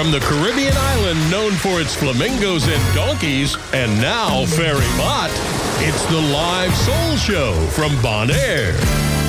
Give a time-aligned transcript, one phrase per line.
[0.00, 5.30] from the Caribbean island known for its flamingos and donkeys, and now Ferry Mott,
[5.80, 9.19] it's the live soul show from Bonaire.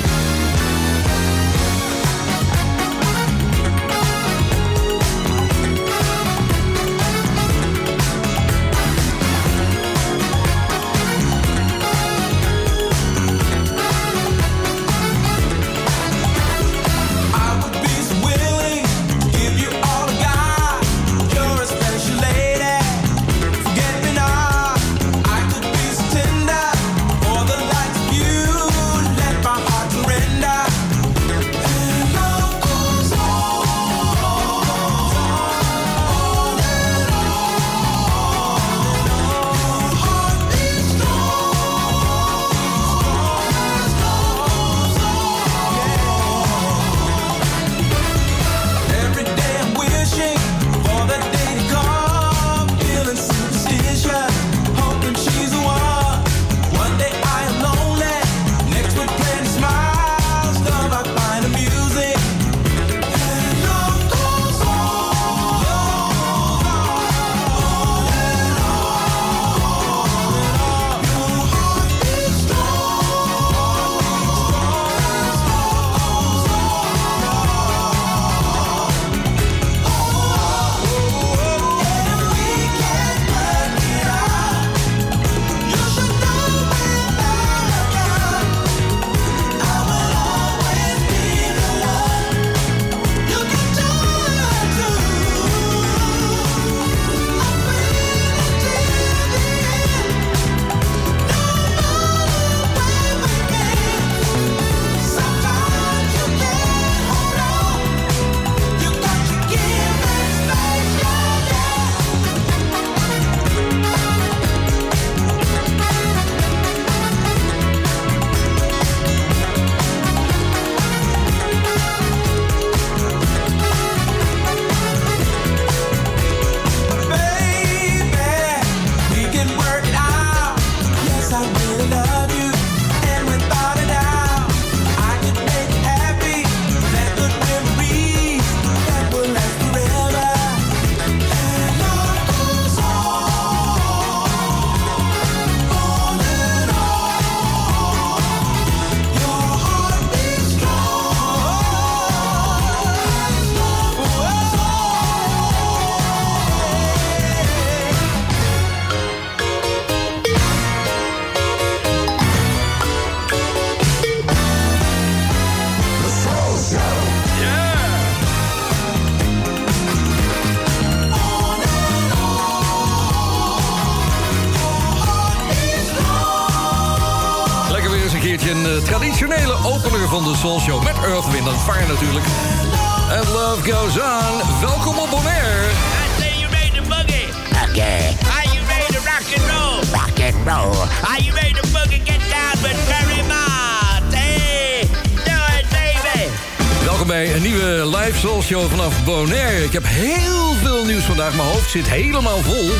[199.60, 201.34] Ik heb heel veel nieuws vandaag.
[201.34, 202.70] Mijn hoofd zit helemaal vol.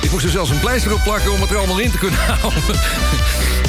[0.00, 2.20] Ik moest er zelfs een pleister op plakken om het er allemaal in te kunnen
[2.40, 2.62] houden.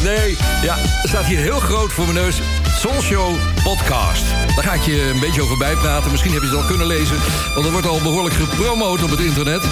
[0.03, 2.41] Nee, ja, er staat hier heel groot voor mijn neus
[2.79, 4.23] Soul Show Podcast.
[4.55, 6.11] Daar ga ik je een beetje over bijpraten.
[6.11, 7.17] Misschien heb je het al kunnen lezen,
[7.53, 9.63] want er wordt al behoorlijk gepromoot op het internet.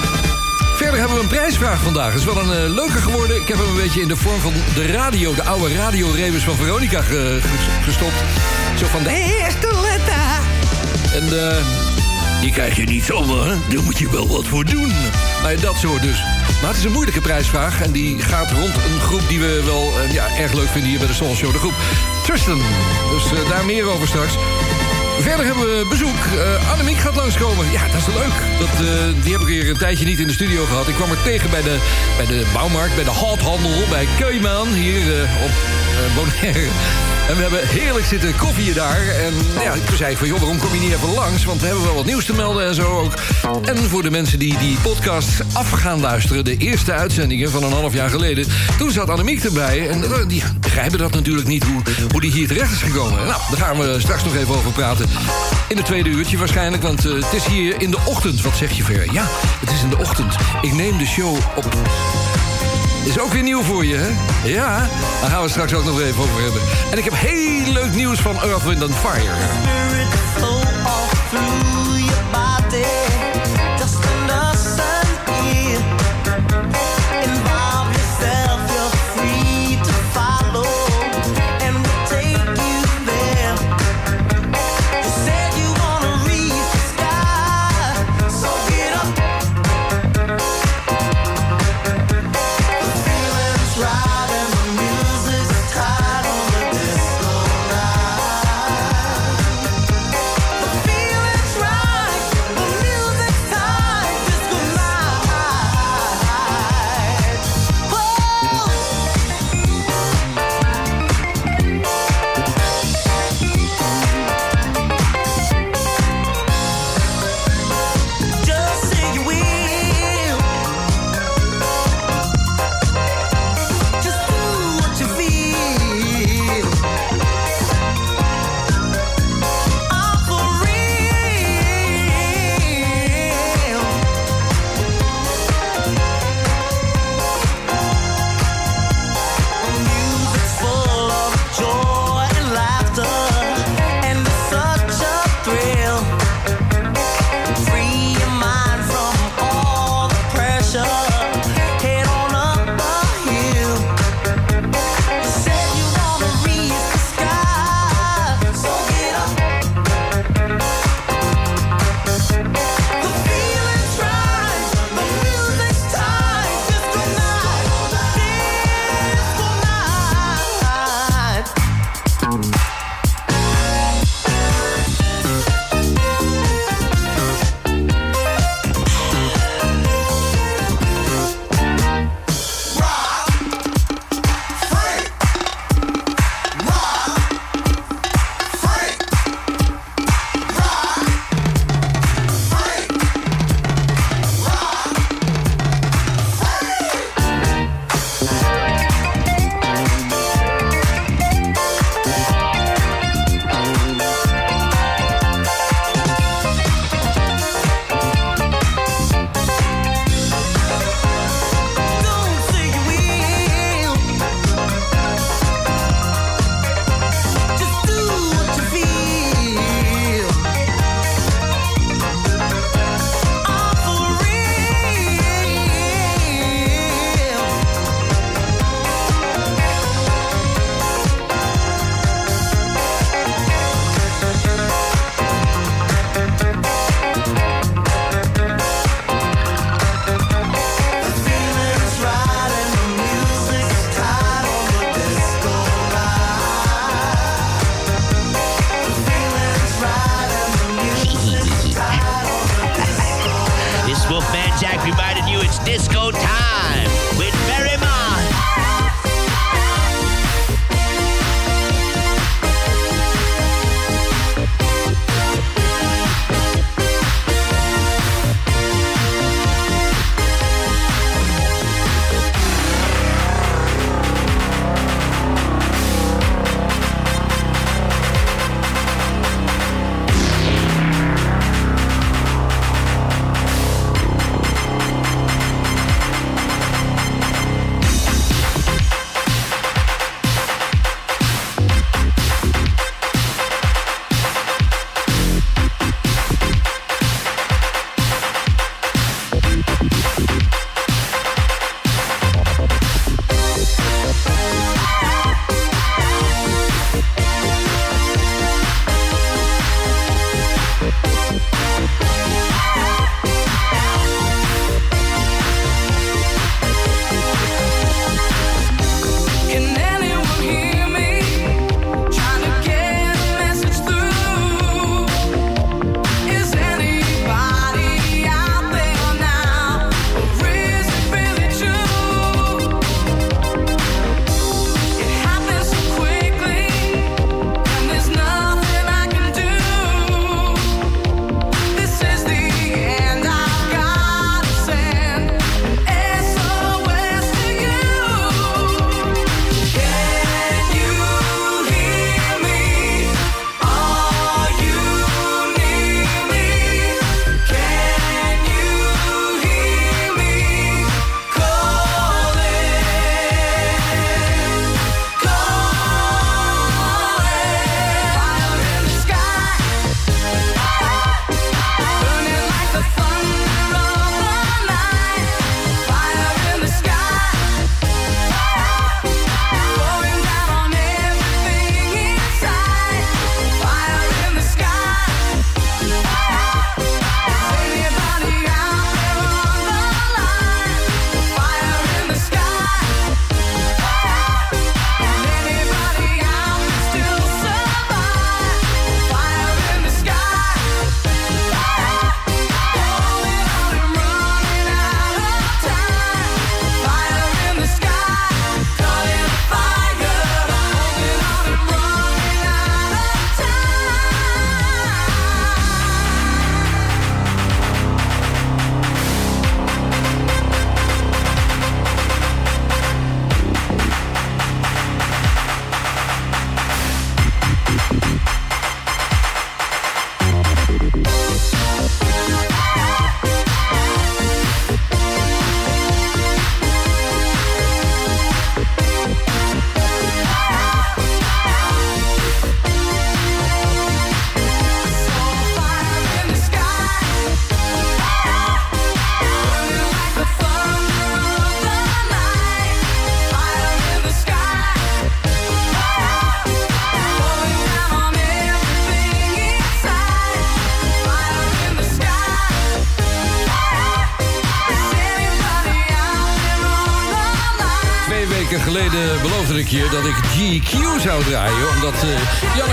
[0.75, 2.11] Verder hebben we een prijsvraag vandaag.
[2.11, 3.41] Het is wel een uh, leuke geworden.
[3.41, 6.55] Ik heb hem een beetje in de vorm van de radio, de oude radiorebus van
[6.55, 7.01] Veronica
[7.83, 8.23] gestopt.
[8.77, 10.39] Zo van de eerste letter.
[11.13, 11.88] En uh,
[12.41, 14.93] die krijg je niet zomaar, daar moet je wel wat voor doen.
[15.41, 16.23] Nou dat soort dus.
[16.61, 17.81] Maar het is een moeilijke prijsvraag.
[17.81, 20.99] En die gaat rond een groep die we wel uh, ja, erg leuk vinden hier
[20.99, 21.51] bij de Soul Show.
[21.51, 21.73] De groep
[22.23, 22.61] Tristan.
[23.11, 24.33] Dus uh, daar meer over straks.
[25.19, 26.25] Verder hebben we bezoek.
[26.33, 27.71] Uh, Annemiek gaat langskomen.
[27.71, 28.59] Ja, dat is leuk.
[28.59, 30.87] Dat, die heb ik weer een tijdje niet in de studio gehad.
[30.87, 31.77] Ik kwam er tegen bij de,
[32.17, 35.51] bij de bouwmarkt, bij de houthandel, bij Keuimaan hier op
[36.15, 36.67] Bonaire.
[37.29, 39.07] En we hebben heerlijk zitten koffieën daar.
[39.07, 39.33] En
[39.63, 41.45] ja, ik zei van, joh, waarom kom je niet even langs?
[41.45, 43.13] Want we hebben wel wat nieuws te melden en zo ook.
[43.65, 46.45] En voor de mensen die die podcast af gaan luisteren...
[46.45, 48.45] de eerste uitzendingen van een half jaar geleden...
[48.77, 49.89] toen zat Annemiek erbij.
[49.89, 51.81] En die begrijpen dat natuurlijk niet, hoe,
[52.11, 53.25] hoe die hier terecht is gekomen.
[53.25, 55.05] Nou, daar gaan we straks nog even over praten.
[55.67, 58.41] In het tweede uurtje waarschijnlijk, want uh, het is hier in de ochtend.
[58.41, 59.13] Wat zeg je, Ver?
[59.13, 59.25] Ja,
[59.59, 60.35] het is in de ochtend.
[60.61, 61.77] Ik neem de show op
[63.03, 64.09] is ook weer nieuw voor je, hè?
[64.49, 64.89] Ja,
[65.21, 66.61] daar gaan we straks ook nog even over hebben.
[66.91, 69.33] En ik heb heel leuk nieuws van Earth, Wind Fire.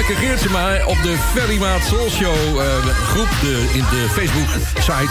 [0.06, 2.66] Eh, Janneke Geertsema op de Ferrymaat Soul Show eh,
[3.08, 5.10] groep de, in de Facebook-site...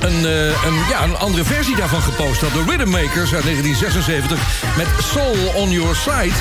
[0.00, 2.52] Een, eh, een, ja, een andere versie daarvan gepost had.
[2.52, 4.38] De Rhythmmakers uit 1976
[4.76, 6.34] met Soul on Your Side.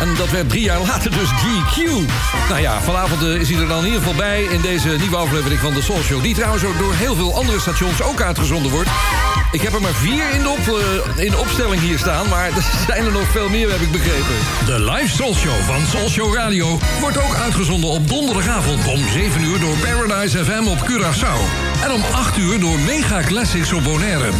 [0.00, 1.76] En dat werd drie jaar later dus GQ.
[2.48, 4.42] Nou ja, vanavond eh, is hij er dan in ieder geval bij...
[4.42, 6.22] in deze nieuwe aflevering van de Soul Show.
[6.22, 8.88] Die trouwens ook door heel veel andere stations ook uitgezonden wordt.
[9.52, 10.80] Ik heb er maar vier in de, op,
[11.16, 12.28] eh, in opstelling hier staan...
[12.28, 14.36] maar er zijn er nog veel meer, heb ik begrepen.
[14.66, 19.42] De live Soul Show van Soul Show Radio wordt ook uitgezonden op donderdagavond om 7
[19.42, 21.40] uur door Paradise FM op Curaçao.
[21.84, 24.30] En om 8 uur door Mega Classics op Bonaire.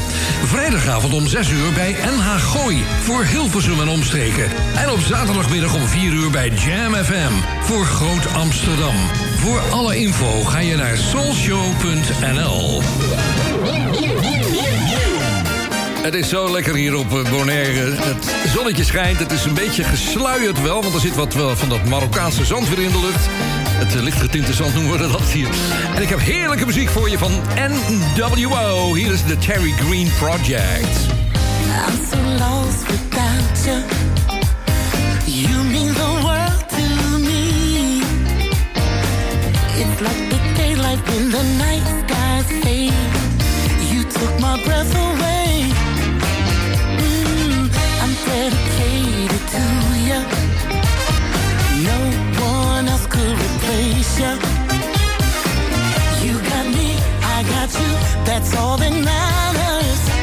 [0.45, 4.51] Vrijdagavond om 6 uur bij NH Gooi voor Hilversum en omstreken.
[4.77, 8.97] En op zaterdagmiddag om 4 uur bij Jam FM voor Groot Amsterdam.
[9.37, 12.81] Voor alle info ga je naar soulshow.nl.
[16.03, 17.95] Het is zo lekker hier op eh, Bonaire.
[17.95, 20.83] Het zonnetje schijnt, het is een beetje gesluierd wel...
[20.83, 23.27] want er zit wat wel van dat Marokkaanse zand weer in de lucht.
[23.85, 25.49] Het eh, lichtgetinte zand noemen we dat hier.
[25.95, 28.95] En ik heb heerlijke muziek voor je van NWO.
[28.95, 30.97] Hier is de Terry Green Project.
[31.89, 33.83] I'm so lost without you.
[35.25, 38.01] You mean the world to me.
[39.79, 42.93] It's like the daylight when the night skies fade.
[43.91, 45.52] You took zat
[48.33, 49.65] dedicated to
[50.09, 50.21] you.
[51.89, 51.99] No
[52.41, 54.33] one else could replace you.
[56.25, 56.89] You got me,
[57.37, 57.91] I got you.
[58.25, 60.22] That's all that matters.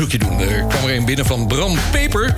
[0.00, 2.34] Er kwam er een binnen van Bram Peper.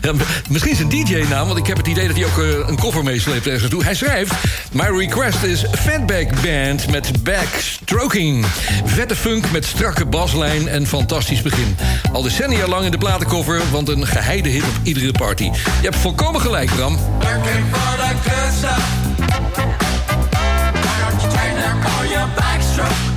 [0.50, 3.46] Misschien zijn DJ-naam, want ik heb het idee dat hij ook eh, een koffer meesleept
[3.46, 3.84] ergens toe.
[3.84, 4.34] Hij schrijft:
[4.72, 8.46] My request is Fatback Band met backstroking.
[8.84, 11.76] Vette funk met strakke baslijn en fantastisch begin.
[12.12, 15.44] Al decennia lang in de platenkoffer, want een geheide hit op iedere party.
[15.44, 16.98] Je hebt volkomen gelijk, Bram.
[22.36, 23.07] backstroke.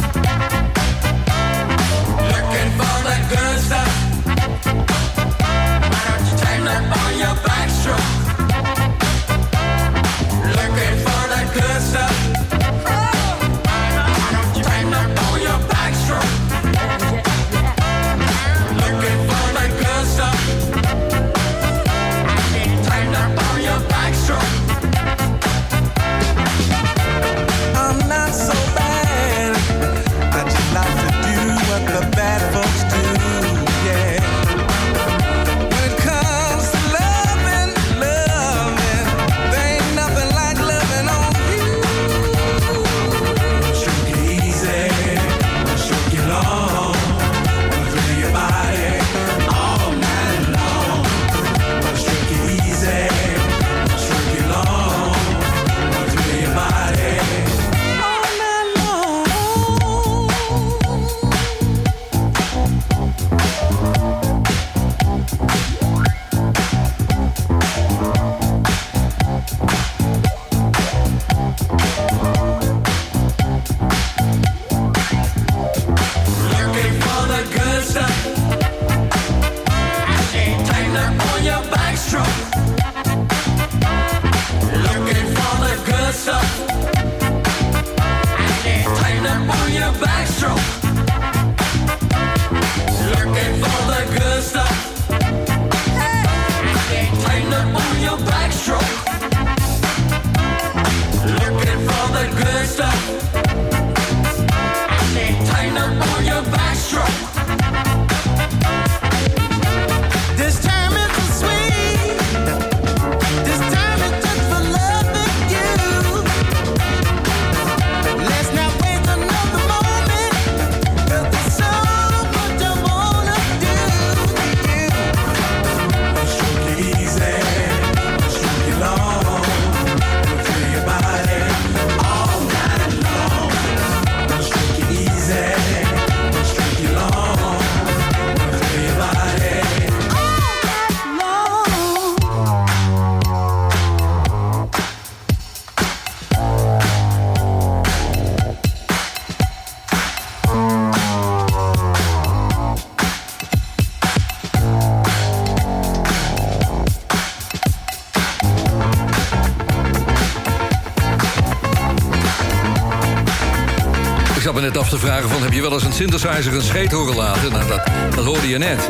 [165.72, 167.52] Wel eens een synthesizer een scheet horen laten?
[167.52, 167.82] Nou, dat,
[168.16, 168.86] dat hoorde je net.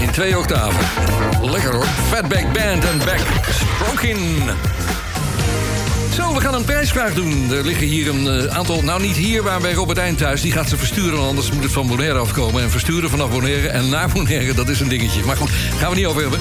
[0.00, 0.84] In twee octaven.
[1.50, 1.84] Lekker hoor.
[1.84, 3.20] Fatback Band en Back
[3.50, 4.18] Stroking.
[6.14, 7.50] Zo, we gaan een prijsvraag doen.
[7.52, 8.82] Er liggen hier een eh, aantal...
[8.82, 10.40] Nou, niet hier, maar bij Robert Eind thuis.
[10.40, 12.62] Die gaat ze versturen, anders moet het van Bonaire afkomen.
[12.62, 14.10] En versturen vanaf Bonaire en naar
[14.54, 15.24] dat is een dingetje.
[15.24, 16.40] Maar goed, gaan we niet over hebben.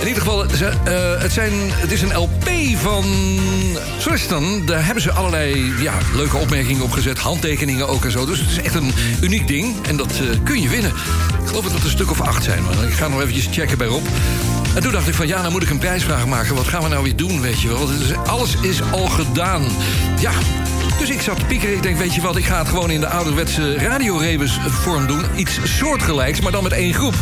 [0.00, 3.04] In ieder geval, eh, het, zijn, het is een LP van
[3.98, 4.62] Tristan.
[4.66, 7.18] Daar hebben ze allerlei ja, leuke opmerkingen op gezet.
[7.18, 8.26] Handtekeningen ook en zo.
[8.26, 9.86] Dus het is echt een uniek ding.
[9.86, 10.90] En dat eh, kun je winnen.
[11.42, 12.62] Ik geloof dat het een stuk of acht zijn.
[12.64, 14.06] Maar ik ga nog eventjes checken bij Rob.
[14.74, 16.54] En toen dacht ik van, ja, nou moet ik een prijsvraag maken.
[16.54, 17.88] Wat gaan we nou weer doen, weet je wel?
[18.26, 19.62] Alles is al gedaan.
[20.20, 20.32] Ja,
[20.98, 21.74] dus ik zat te piekeren.
[21.74, 25.22] Ik denk, weet je wat, ik ga het gewoon in de ouderwetse radiorebus vorm doen.
[25.34, 27.14] Iets soortgelijks, maar dan met één groep.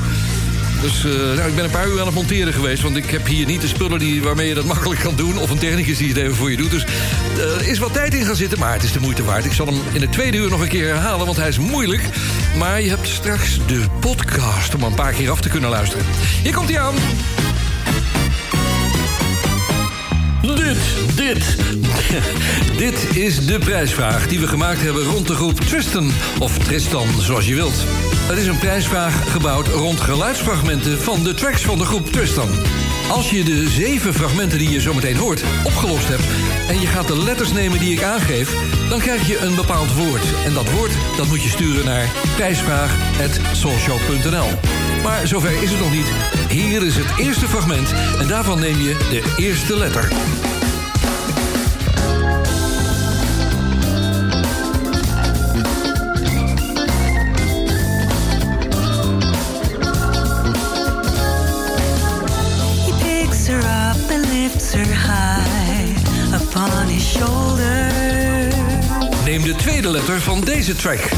[0.84, 2.82] Dus eh, nou, ik ben een paar uur aan het monteren geweest.
[2.82, 5.38] Want ik heb hier niet de spullen die, waarmee je dat makkelijk kan doen.
[5.38, 6.70] Of een technicus die het even voor je doet.
[6.70, 6.84] Dus
[7.36, 8.58] eh, er is wat tijd in gaan zitten.
[8.58, 9.44] Maar het is de moeite waard.
[9.44, 11.26] Ik zal hem in het tweede uur nog een keer herhalen.
[11.26, 12.02] Want hij is moeilijk.
[12.58, 16.06] Maar je hebt straks de podcast om een paar keer af te kunnen luisteren.
[16.42, 16.94] Hier komt hij aan.
[20.42, 20.78] Dit,
[21.14, 21.56] dit,
[22.84, 26.10] dit is de prijsvraag die we gemaakt hebben rond de groep Tristan.
[26.38, 27.84] Of Tristan, zoals je wilt.
[28.26, 32.48] Het is een prijsvraag gebouwd rond geluidsfragmenten van de tracks van de groep Tristan.
[33.10, 36.24] Als je de zeven fragmenten die je zometeen hoort opgelost hebt...
[36.68, 38.54] en je gaat de letters nemen die ik aangeef...
[38.88, 40.24] dan krijg je een bepaald woord.
[40.44, 44.48] En dat woord dat moet je sturen naar prijsvraag.soulshow.nl.
[45.02, 46.12] Maar zover is het nog niet.
[46.48, 50.08] Hier is het eerste fragment en daarvan neem je de eerste letter.
[64.82, 65.94] High
[66.34, 67.92] upon his shoulder.
[69.24, 71.10] Neem de tweede letter van deze track.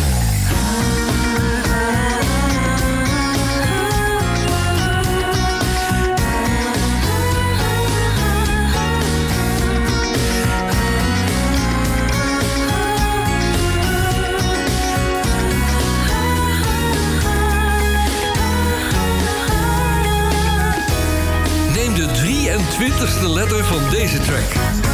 [22.79, 24.86] 23ste letter van deze track.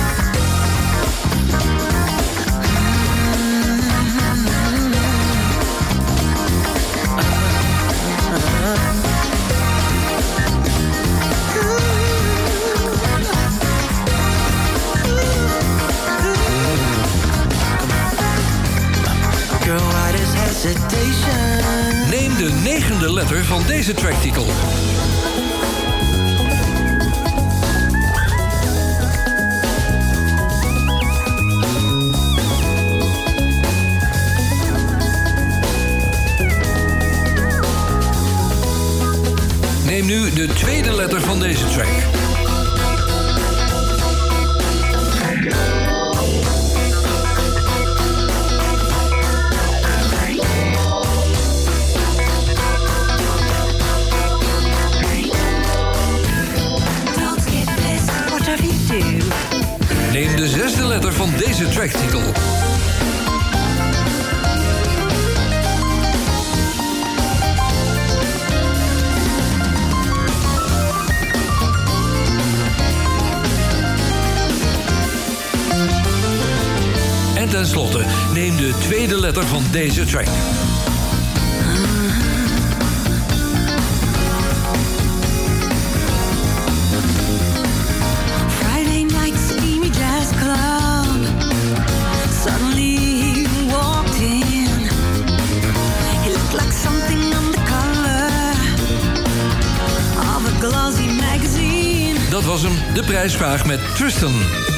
[100.68, 102.28] Glossy magazine.
[102.30, 104.32] Dat was hem, de prijsvraag met Tristan.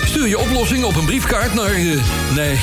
[0.04, 1.78] Stuur je oplossing op een briefkaart naar...
[2.34, 2.58] nee,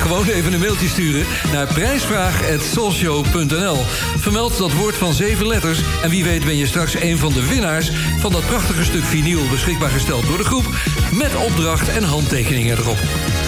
[0.00, 3.76] gewoon even een mailtje sturen naar prijsvraag.soulshow.nl.
[4.16, 5.80] Vermeld dat woord van zeven letters...
[6.02, 7.90] en wie weet ben je straks een van de winnaars...
[8.18, 10.66] van dat prachtige stuk vinyl beschikbaar gesteld door de groep...
[11.12, 12.98] met opdracht en handtekeningen erop.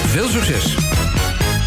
[0.06, 0.87] Veel succes!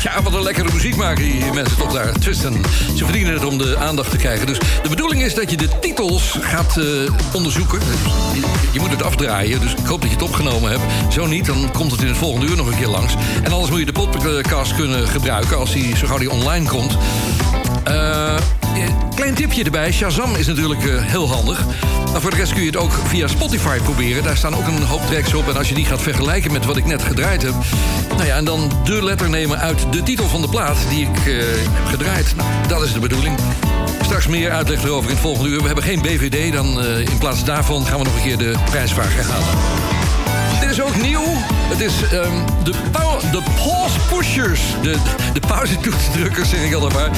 [0.04, 2.12] Ja, wat een lekkere muziek maken die mensen toch daar.
[2.20, 2.66] Tristan.
[2.96, 4.48] Ze verdienen het om de aandacht te krijgen.
[4.48, 6.86] Dus de bedoeling is dat je de titels gaat eh,
[7.34, 7.80] onderzoeken.
[8.74, 11.14] Je, moet het afdraaien, dus ik hoop dat je het opgenomen hebt.
[11.14, 13.14] Zo niet, dan komt het in het volgende uur nog een keer langs.
[13.44, 15.58] En anders moet je de podcast kunnen gebruiken...
[15.58, 16.98] als die, zo gauw die online komt.
[17.84, 18.31] Eh,
[19.22, 19.92] klein tipje erbij.
[19.92, 21.66] Shazam is natuurlijk eh, heel handig.
[22.12, 24.24] Maar voor de rest kun je het ook via Spotify proberen.
[24.24, 25.50] Daar staan ook een hoop tracks op.
[25.50, 27.54] En als je die gaat vergelijken met wat ik net gedraaid heb...
[28.10, 31.18] Nou ja, en dan de letter nemen uit de titel van de plaat die ik
[31.18, 31.34] eh,
[31.70, 32.36] heb gedraaid.
[32.36, 33.38] Nou, dat is de bedoeling.
[34.02, 35.60] Straks meer uitleg erover in het volgende uur.
[35.60, 38.56] We hebben geen BVD, dan eh, in plaats daarvan gaan we nog een keer de
[38.70, 39.58] prijsvraag herhalen.
[40.60, 41.51] Dit is ook nieuw.
[41.72, 42.72] Het is ehm, de,
[43.32, 44.62] de pause pushers.
[44.82, 44.98] De,
[45.34, 47.10] de pauzetoetsdrukkers, zeg ik altijd maar.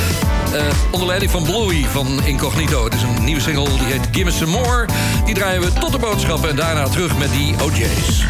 [0.53, 2.83] Eh, onder leiding van Bluey van Incognito.
[2.83, 4.85] Het is een nieuwe single, die heet Give Me Some More.
[5.25, 8.25] Die draaien we tot de boodschappen en daarna terug met die OJ's.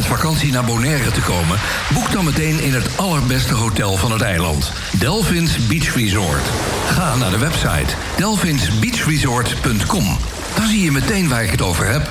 [0.00, 1.58] Met vakantie naar Bonaire te komen...
[1.92, 4.72] boek dan meteen in het allerbeste hotel van het eiland.
[4.98, 6.42] Delphins Beach Resort.
[6.90, 10.16] Ga naar de website delphinsbeachresort.com.
[10.54, 12.10] Dan zie je meteen waar ik het over heb.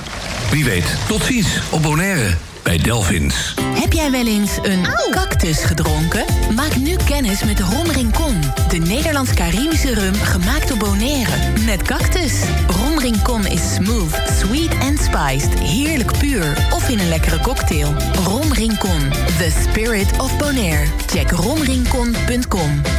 [0.51, 3.58] Wie weet, tot ziens op Bonaire bij Delphins.
[3.89, 6.25] Heb jij wel eens een cactus gedronken?
[6.55, 8.41] Maak nu kennis met Rom Rincon.
[8.69, 11.31] De Nederlands-Caribische rum gemaakt op Bonaire.
[11.65, 12.33] Met cactus.
[12.67, 15.59] Rom Rincon is smooth, sweet en spiced.
[15.59, 16.67] Heerlijk puur.
[16.71, 17.93] Of in een lekkere cocktail.
[18.23, 19.09] Rom Rincon.
[19.37, 20.85] The spirit of Bonaire.
[21.05, 22.98] Check romrincon.com.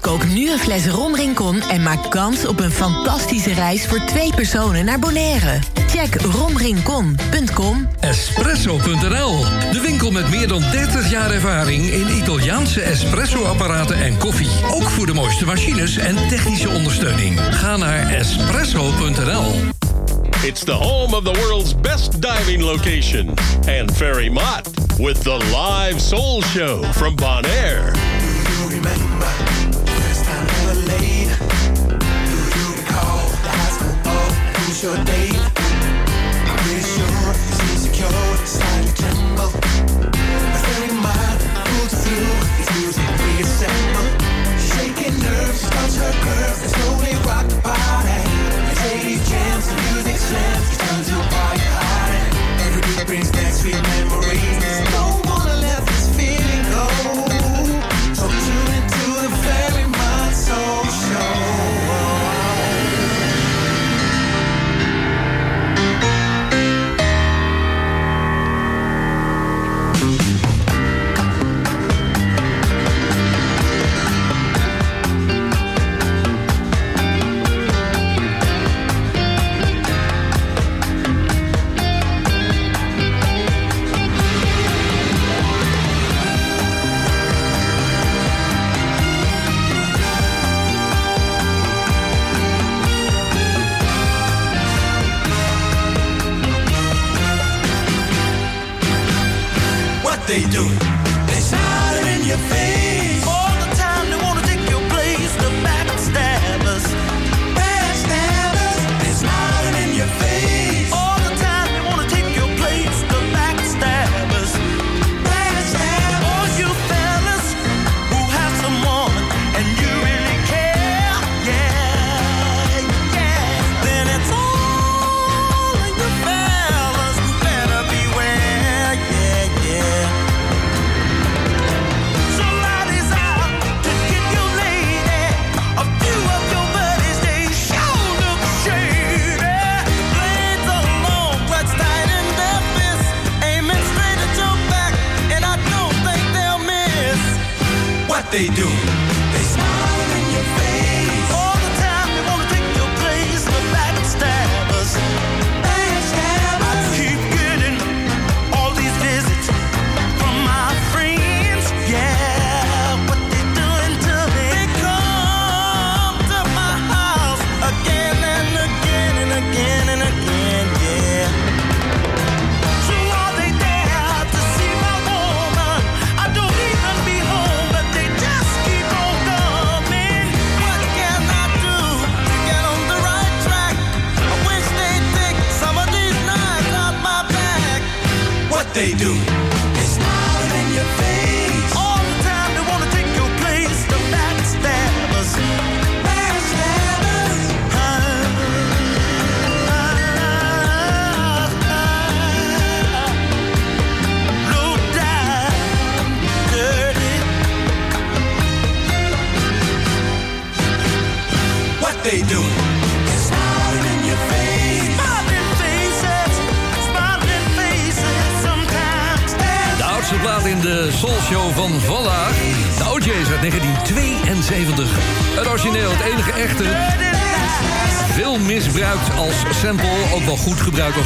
[0.00, 4.34] Koop nu een fles Rom Rincon en maak kans op een fantastische reis voor twee
[4.34, 5.58] personen naar Bonaire.
[5.86, 7.88] Check romrincon.com.
[8.00, 14.50] Espresso.nl, de winkel met meer dan 30 jaar ervaring in Italiaanse espresso-apparaten en koffie.
[14.70, 17.40] Ook voor de mooiste machines en technische ondersteuning.
[17.50, 19.54] Ga naar espresso.nl.
[20.42, 23.28] It's the home of the world's best diving location.
[23.80, 28.09] And Ferry Mott with the live soul show from Bonaire.
[34.82, 35.19] your day.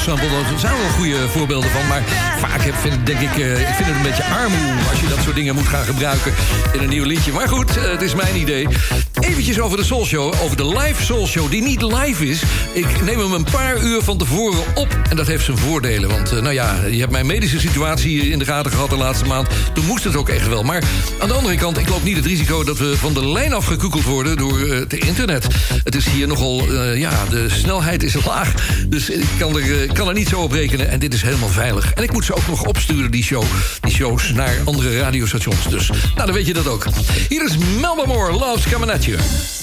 [0.04, 0.28] Sample.
[0.28, 1.86] Daar zijn wel goede voorbeelden van.
[1.86, 2.02] Maar
[2.38, 4.88] vaak heb, vind, denk ik, eh, ik vind het een beetje armoe...
[4.90, 6.32] als je dat soort dingen moet gaan gebruiken
[6.72, 7.32] in een nieuw liedje.
[7.32, 8.68] Maar goed, eh, het is mijn idee.
[9.44, 10.34] Eventjes over de Soul Show.
[10.42, 12.42] Over de live Soul Show, die niet live is.
[12.72, 14.98] Ik neem hem een paar uur van tevoren op.
[15.10, 16.10] En dat heeft zijn voordelen.
[16.10, 19.24] Want eh, nou ja, je hebt mijn medische situatie in de gaten gehad de laatste
[19.24, 19.48] maand.
[19.74, 20.62] Toen moest het ook echt wel.
[20.62, 20.82] Maar
[21.18, 22.64] aan de andere kant, ik loop niet het risico...
[22.64, 25.46] dat we van de lijn afgekoekeld worden door eh, het internet.
[25.84, 28.54] Het is hier nogal, eh, ja, de snelheid is laag.
[28.88, 30.90] Dus ik kan er, kan er niet zo op rekenen.
[30.90, 31.92] En dit is helemaal veilig.
[31.92, 33.44] En ik moet ze ook nog opsturen, die, show,
[33.88, 35.68] shows, naar andere radiostations.
[35.68, 36.86] Dus, nou, dan weet je dat ook.
[37.28, 39.53] Hier is Melba Moore, Love's Coming.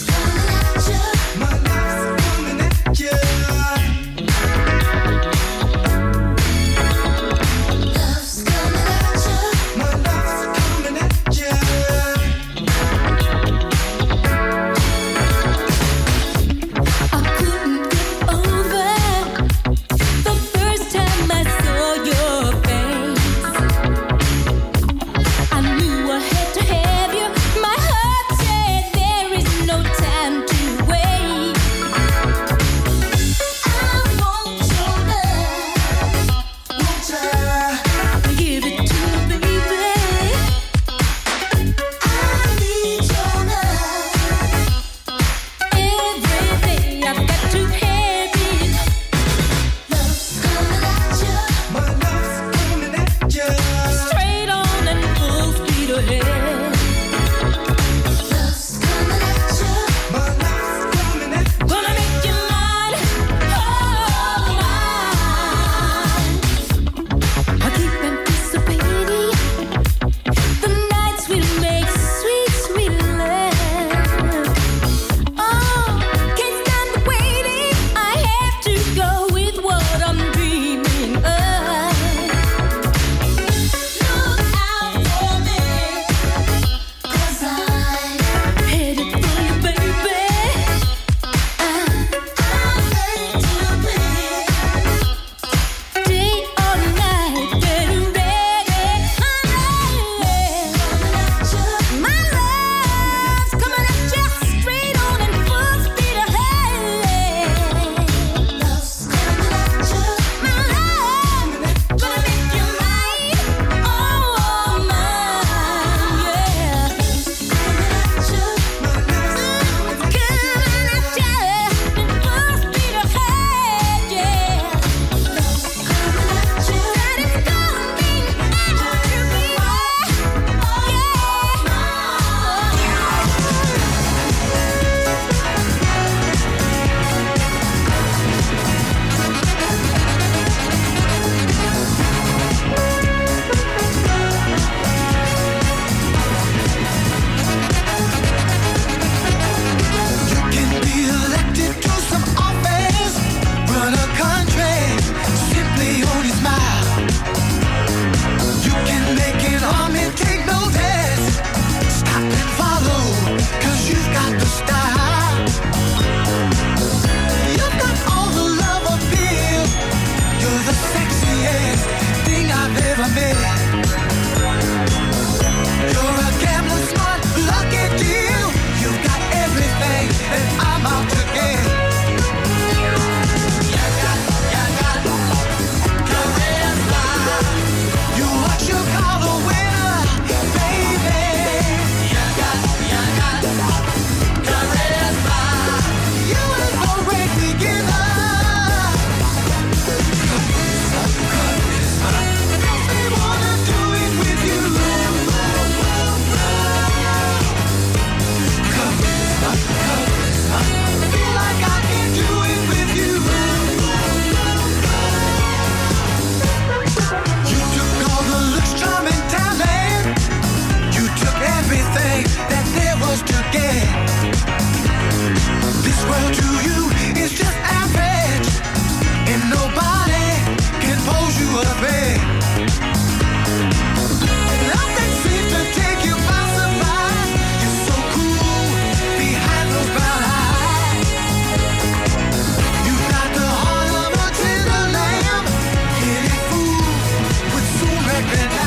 [248.23, 248.60] I've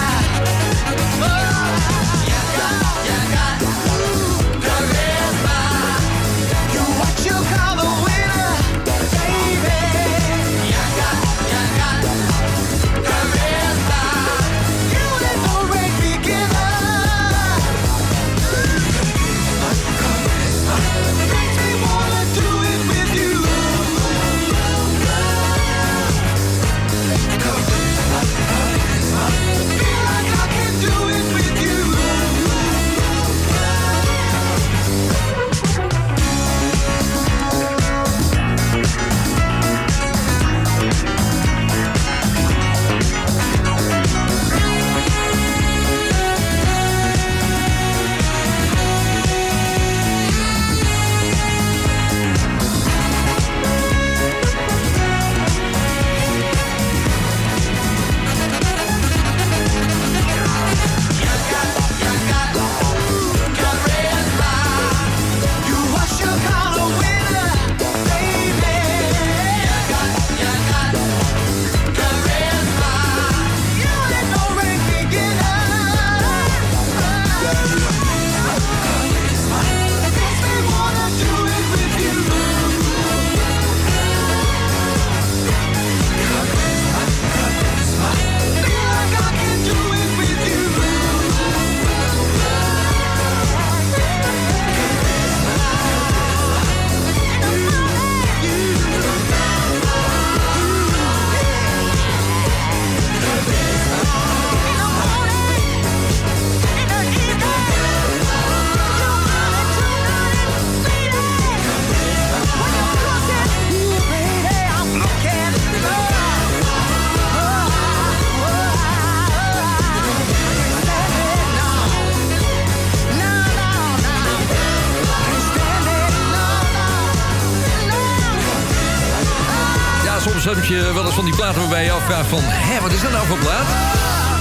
[132.22, 132.40] van...
[132.42, 133.66] hé, wat is dat nou voor plaat?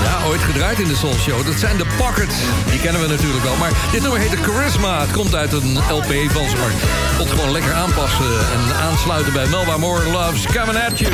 [0.04, 1.46] Ja, ooit gedraaid in de Soul Show.
[1.46, 2.36] Dat zijn de Pockets.
[2.70, 3.56] Die kennen we natuurlijk wel.
[3.56, 5.02] Maar dit nummer heet de Charisma.
[5.02, 6.56] Het komt uit een LP van ze.
[6.58, 11.14] Maar gewoon lekker aanpassen en aansluiten bij Melba Moore Loves Coming At You.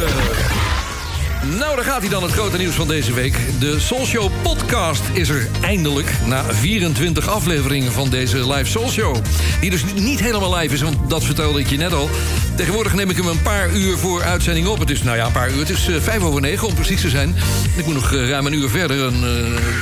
[1.58, 3.38] Nou, daar gaat hij dan, het grote nieuws van deze week.
[3.60, 6.12] De Soul Show podcast is er eindelijk...
[6.26, 9.16] na 24 afleveringen van deze live Soul Show.
[9.62, 12.10] Die dus niet helemaal live is, want dat vertelde ik je net al.
[12.60, 14.80] Tegenwoordig neem ik hem een paar uur voor uitzending op.
[14.80, 15.60] Het is, nou ja, een paar uur.
[15.60, 17.36] Het is eh, vijf over negen, om precies te zijn.
[17.78, 19.08] Ik moet nog eh, ruim een uur verder.
[19.08, 19.14] Eh,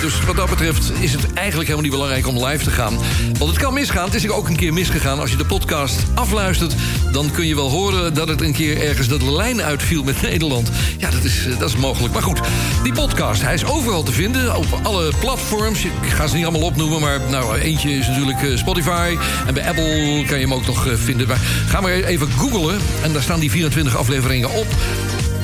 [0.01, 2.97] dus wat dat betreft is het eigenlijk helemaal niet belangrijk om live te gaan.
[3.37, 4.05] Want het kan misgaan.
[4.05, 5.19] Het is ook een keer misgegaan.
[5.19, 6.75] Als je de podcast afluistert,
[7.17, 8.13] dan kun je wel horen...
[8.13, 10.69] dat het een keer ergens dat de lijn uitviel met Nederland.
[10.97, 12.13] Ja, dat is, dat is mogelijk.
[12.13, 12.39] Maar goed,
[12.83, 14.57] die podcast, hij is overal te vinden.
[14.57, 15.83] Op alle platforms.
[15.83, 19.17] Ik ga ze niet allemaal opnoemen, maar nou, eentje is natuurlijk eh, Spotify.
[19.47, 21.27] En bij Apple kan je hem ook nog eh, vinden.
[21.27, 22.79] Maar ga maar even googlen.
[23.03, 24.67] En daar staan die 24 afleveringen op.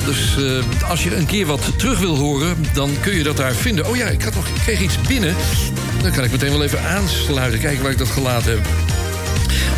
[0.04, 3.54] Dus eh, als je een keer wat terug wil horen, dan kun je dat daar
[3.54, 3.86] vinden.
[3.86, 5.34] Oh ja, ik, had nog, ik kreeg iets binnen.
[6.02, 7.60] Dan kan ik meteen wel even aansluiten.
[7.60, 8.93] Kijken waar ik dat gelaten heb.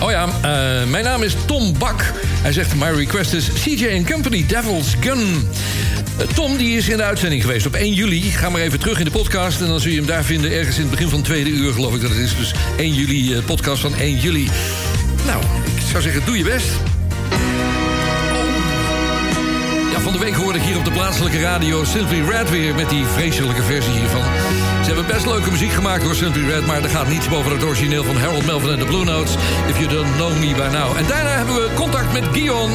[0.00, 2.12] Oh ja, eh, mijn naam is Tom Bak.
[2.42, 5.48] Hij zegt, my request is CJ Company, Devil's Gun.
[6.18, 8.20] Eh, Tom die is in de uitzending geweest op 1 juli.
[8.20, 10.52] Ga maar even terug in de podcast en dan zul je hem daar vinden...
[10.52, 12.36] ergens in het begin van het tweede uur, geloof ik dat het is.
[12.36, 14.48] Dus 1 juli, eh, podcast van 1 juli.
[15.26, 15.42] Nou,
[15.76, 16.95] ik zou zeggen, doe je best.
[20.18, 23.62] De week hoorde ik hier op de plaatselijke radio Simply Red weer met die vreselijke
[23.62, 24.24] versie hiervan.
[24.80, 27.64] Ze hebben best leuke muziek gemaakt door Simply Red, maar er gaat niets boven het
[27.64, 29.34] origineel van Harold Melvin en de Blue Notes.
[29.68, 30.96] If you don't know me by now.
[30.96, 32.70] En daarna hebben we contact met Gion.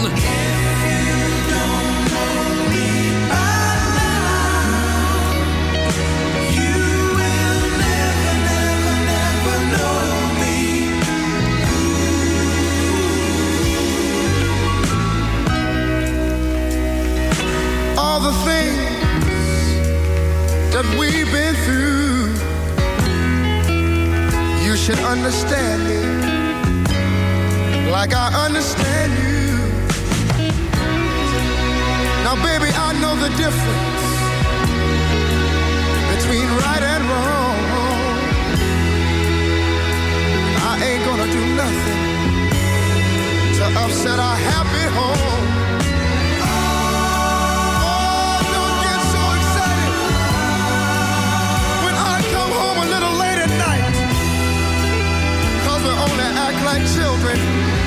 [25.32, 26.02] Understand me
[27.90, 29.48] like I understand you.
[32.26, 34.10] Now, baby, I know the difference
[36.12, 37.60] between right and wrong.
[40.70, 42.00] I ain't gonna do nothing
[43.58, 45.41] to upset our happy home.
[56.72, 57.81] my children.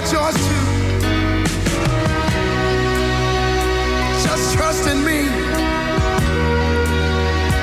[0.00, 0.66] Got yours too.
[4.24, 5.20] Just trust in me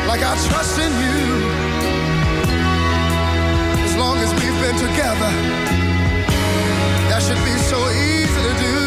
[0.07, 1.19] like I trust in you.
[3.85, 5.31] As long as we've been together,
[7.09, 8.82] that should be so easy to do.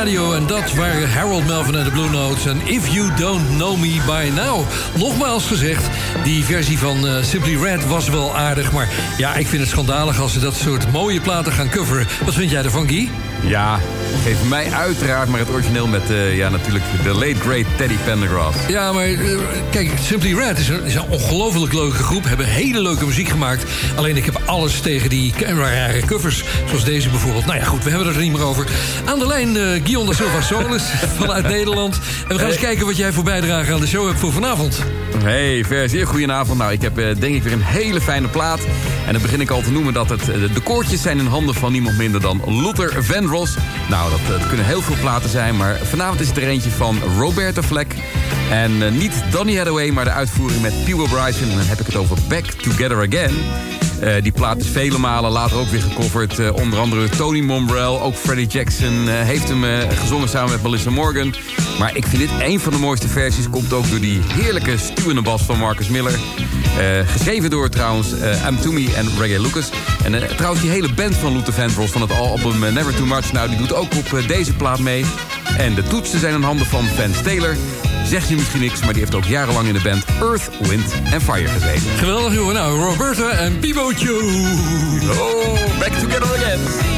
[0.00, 2.46] En dat waren Harold Melvin en de Blue Notes.
[2.46, 4.66] En If You Don't Know Me By Now.
[4.96, 5.88] Nogmaals gezegd,
[6.24, 8.72] die versie van eh, Simply Red was wel aardig.
[8.72, 8.88] Maar
[9.18, 12.06] ja, ik vind het schandalig als ze dat soort mooie platen gaan coveren.
[12.24, 13.10] Wat vind jij ervan, Guy?
[13.42, 13.78] Ja,
[14.22, 18.58] geef mij uiteraard maar het origineel met eh, ja, natuurlijk de late great Teddy Pendergrass.
[18.68, 19.38] Ja, maar eh,
[19.70, 22.24] kijk, Simply Red is een, is een ongelooflijk leuke groep.
[22.24, 23.64] Hebben hele leuke muziek gemaakt.
[23.96, 26.44] Alleen ik heb alles tegen die rare covers.
[26.66, 27.46] Zoals deze bijvoorbeeld.
[27.46, 28.66] Nou ja, goed, we hebben het er niet meer over.
[29.04, 30.82] Aan de lijn eh Guillaume da Silva Solis
[31.18, 31.98] vanuit Nederland.
[32.28, 34.78] En we gaan eens kijken wat jij voor bijdrage aan de show hebt voor vanavond.
[35.18, 36.58] Hey, zeer goedenavond.
[36.58, 38.60] Nou, ik heb eh, denk ik weer een hele fijne plaat.
[39.06, 41.54] En dan begin ik al te noemen dat het, eh, de koortjes zijn in handen
[41.54, 43.56] van niemand minder dan Luther Vandross.
[43.88, 46.98] Nou, dat, dat kunnen heel veel platen zijn, maar vanavond is het er eentje van
[47.18, 47.94] Roberta Fleck.
[48.50, 51.50] En eh, niet Donny Hathaway, maar de uitvoering met Pee Bryson.
[51.50, 53.34] En dan heb ik het over Back Together Again.
[54.00, 56.38] Eh, die plaat is vele malen later ook weer gecoverd.
[56.38, 60.90] Eh, onder andere Tony Mombrell, ook Freddie Jackson eh, heeft hem gezongen samen met Melissa
[60.90, 61.34] Morgan.
[61.78, 63.50] Maar ik vind dit een van de mooiste versies.
[63.50, 66.18] Komt ook door die heerlijke stuwende bas van Marcus Miller.
[66.78, 69.70] Eh, geschreven door trouwens eh Am Toomey en Reggae Lucas.
[70.04, 73.32] En trouwens die hele band van Luther Vandross van het album Never Too Much.
[73.32, 75.04] Nou, die doet ook op deze plaat mee.
[75.58, 77.56] En de toetsen zijn in handen van Vance Taylor.
[78.10, 81.22] Zegt je misschien niks, maar die heeft ook jarenlang in de band Earth, Wind and
[81.22, 81.82] Fire gezeten.
[81.98, 82.54] Geweldig, jongen.
[82.54, 84.22] Nou, Roberta en Bibo Joe.
[85.10, 86.89] Oh, back together again.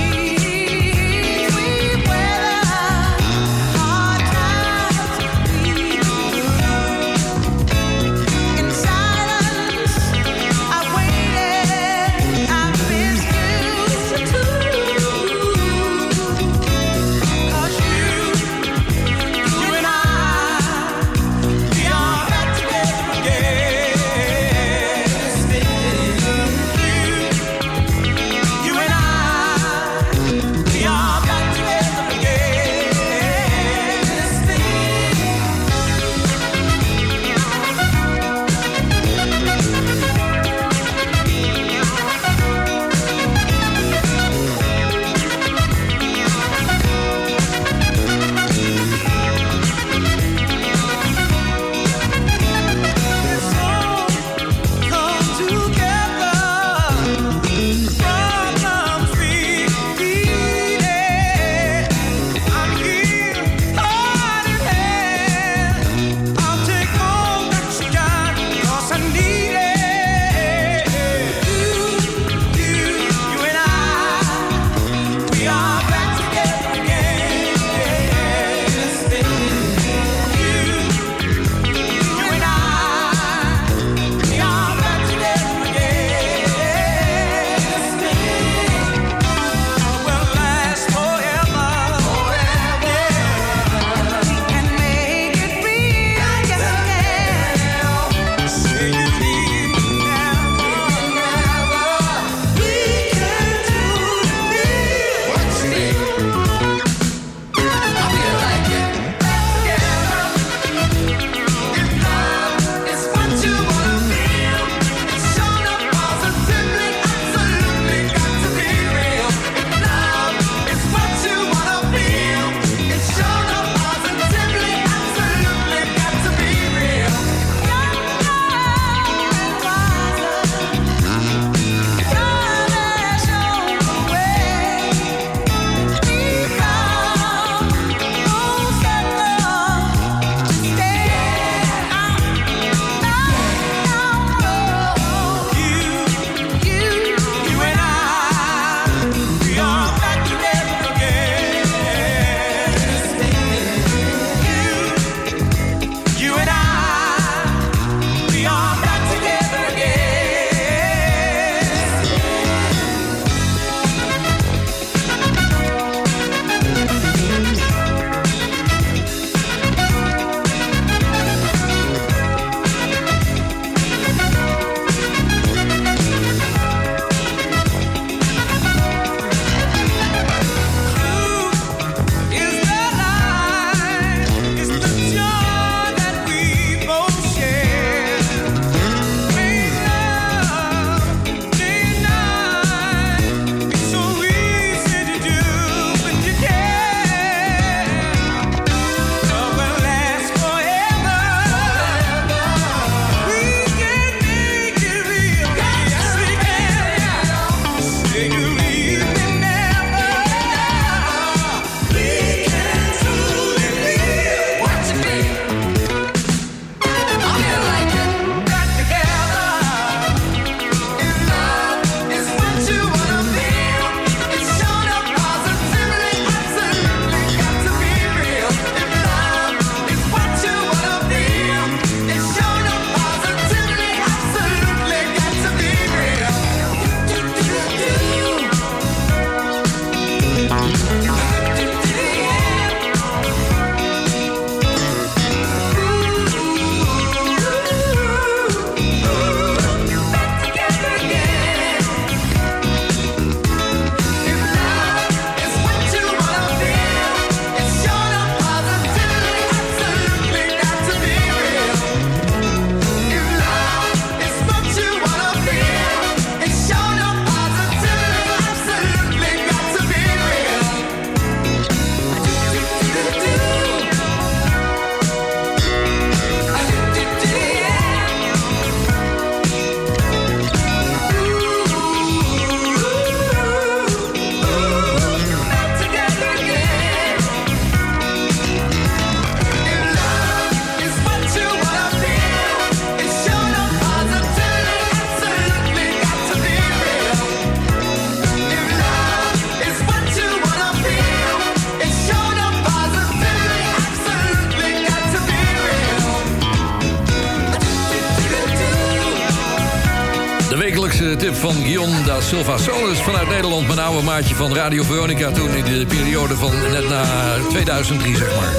[312.32, 313.66] Silva Solis vanuit Nederland.
[313.66, 317.04] Mijn oude maatje van Radio Veronica toen in de periode van net na
[317.48, 318.52] 2003, zeg maar.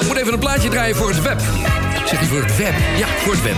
[0.00, 1.40] Ik moet even een plaatje draaien voor het web.
[2.04, 2.74] Zeg je voor het web?
[2.96, 3.56] Ja, voor het web.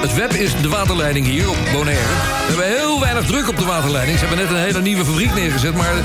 [0.00, 2.02] Het web is de waterleiding hier op Bonaire.
[2.02, 4.18] We hebben heel weinig druk op de waterleiding.
[4.18, 6.02] Ze hebben net een hele nieuwe fabriek neergezet, maar de,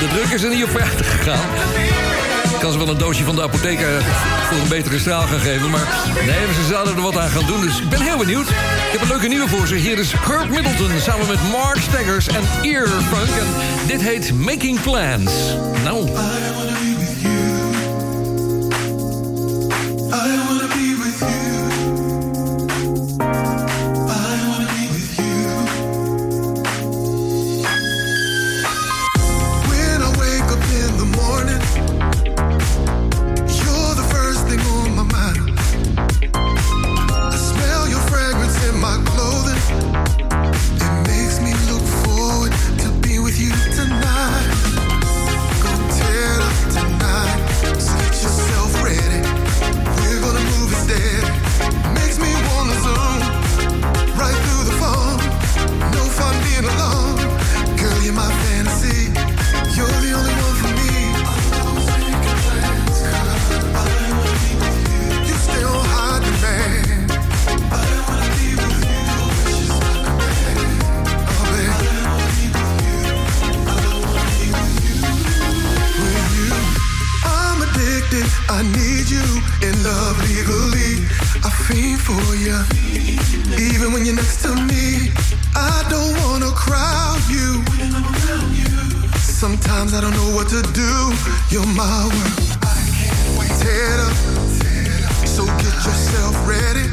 [0.00, 2.07] de druk is er niet op verder gegaan.
[2.44, 4.02] Ik kan ze wel een doosje van de apotheker
[4.48, 5.70] voor een betere straal gaan geven.
[5.70, 5.88] Maar
[6.26, 7.60] nee, ze zouden er wat aan gaan doen.
[7.60, 8.48] Dus ik ben heel benieuwd.
[8.48, 9.74] Ik heb een leuke nieuwe voor ze.
[9.74, 13.28] Hier is Herb Middleton samen met Mark Staggers en Earfunk.
[13.38, 13.46] En
[13.86, 15.32] dit heet Making Plans.
[15.84, 16.08] Nou...
[82.08, 82.56] for you,
[83.60, 85.12] even when you're next to me.
[85.54, 87.60] I don't wanna crowd you.
[89.20, 90.92] Sometimes I don't know what to do.
[91.52, 92.48] You're my world.
[93.60, 94.16] It up.
[95.26, 96.86] So get yourself ready.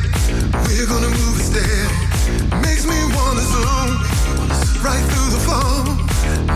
[0.67, 1.87] We're gonna move it steady.
[2.65, 3.89] Makes me wanna zoom
[4.83, 5.87] right through the phone.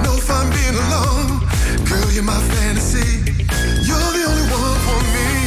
[0.04, 1.28] No fun being alone.
[1.88, 3.10] Girl, you're my fantasy.
[3.88, 5.39] You're the only one for me.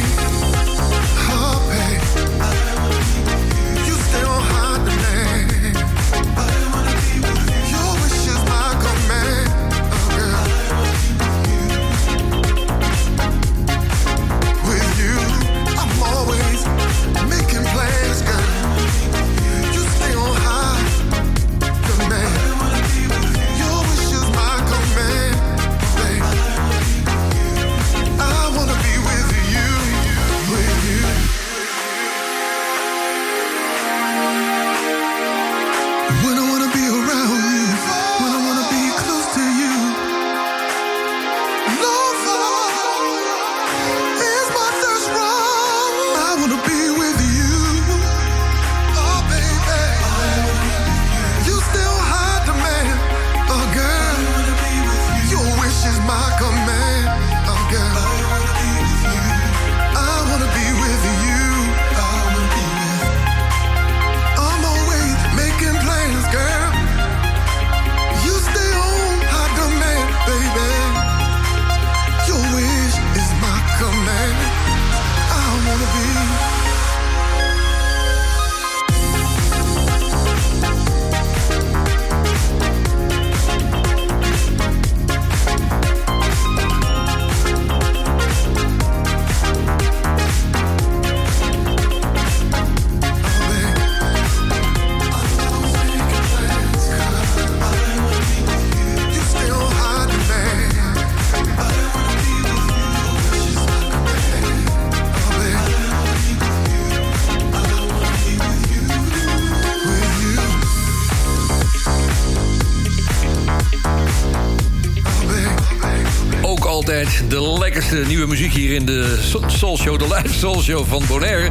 [120.41, 121.49] Live van Bonaire.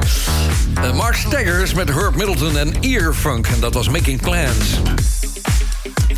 [0.74, 3.46] Eh, Mark Staggers met Herb Middleton en Earfunk.
[3.46, 4.66] En dat was Making Plans.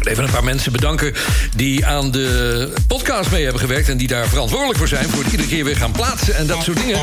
[0.02, 1.14] Even een paar mensen bedanken
[1.56, 3.88] die aan de podcast mee hebben gewerkt...
[3.88, 6.62] en die daar verantwoordelijk voor zijn, voor het iedere keer weer gaan plaatsen en dat
[6.62, 7.00] soort dingen.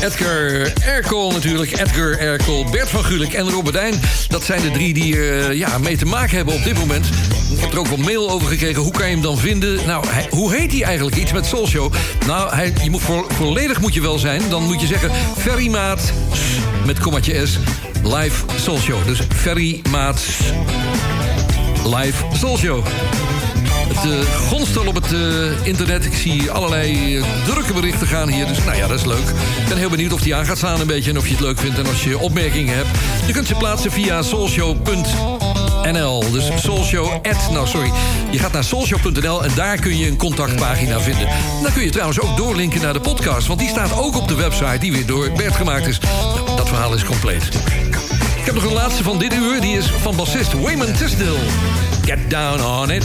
[0.00, 3.94] Edgar Erkel natuurlijk, Edgar Erkel, Bert van Gulik en Robert
[4.28, 7.06] Dat zijn de drie die er ja, mee te maken hebben op dit moment.
[7.60, 8.82] Ik heb er ook wel mail over gekregen.
[8.82, 9.86] Hoe kan je hem dan vinden?
[9.86, 11.16] Nou, hoe heet hij eigenlijk?
[11.16, 11.92] Iets met Soul Show.
[12.26, 14.42] Nou, hij, je moet vo- volledig moet je wel zijn.
[14.48, 16.12] Dan moet je zeggen Ferry Maat
[16.86, 17.58] met kommaatje S
[18.02, 19.06] live Soul Show.
[19.06, 20.22] Dus Ferry Maat
[21.84, 22.84] live Soul Show.
[23.94, 26.04] Het uh, gonst al op het eh, internet.
[26.04, 28.46] Ik zie allerlei eh, drukke berichten gaan hier.
[28.46, 29.28] Dus nou ja, dat is leuk.
[29.62, 31.10] Ik ben heel benieuwd of die aan gaat staan een beetje...
[31.10, 32.88] en of je het leuk vindt en als je opmerkingen hebt.
[33.26, 35.39] Je kunt ze plaatsen via soulshow.nl
[35.92, 36.30] NL.
[36.32, 37.92] Dus Soulshow at, nou sorry,
[38.30, 41.28] je gaat naar soulshow.nl en daar kun je een contactpagina vinden.
[41.62, 44.34] Dan kun je trouwens ook doorlinken naar de podcast, want die staat ook op de
[44.34, 46.00] website die weer door Bert gemaakt is.
[46.56, 47.44] Dat verhaal is compleet.
[48.38, 51.38] Ik heb nog een laatste van dit uur, die is van bassist Wayman Tisdale.
[52.04, 53.04] Get down on it.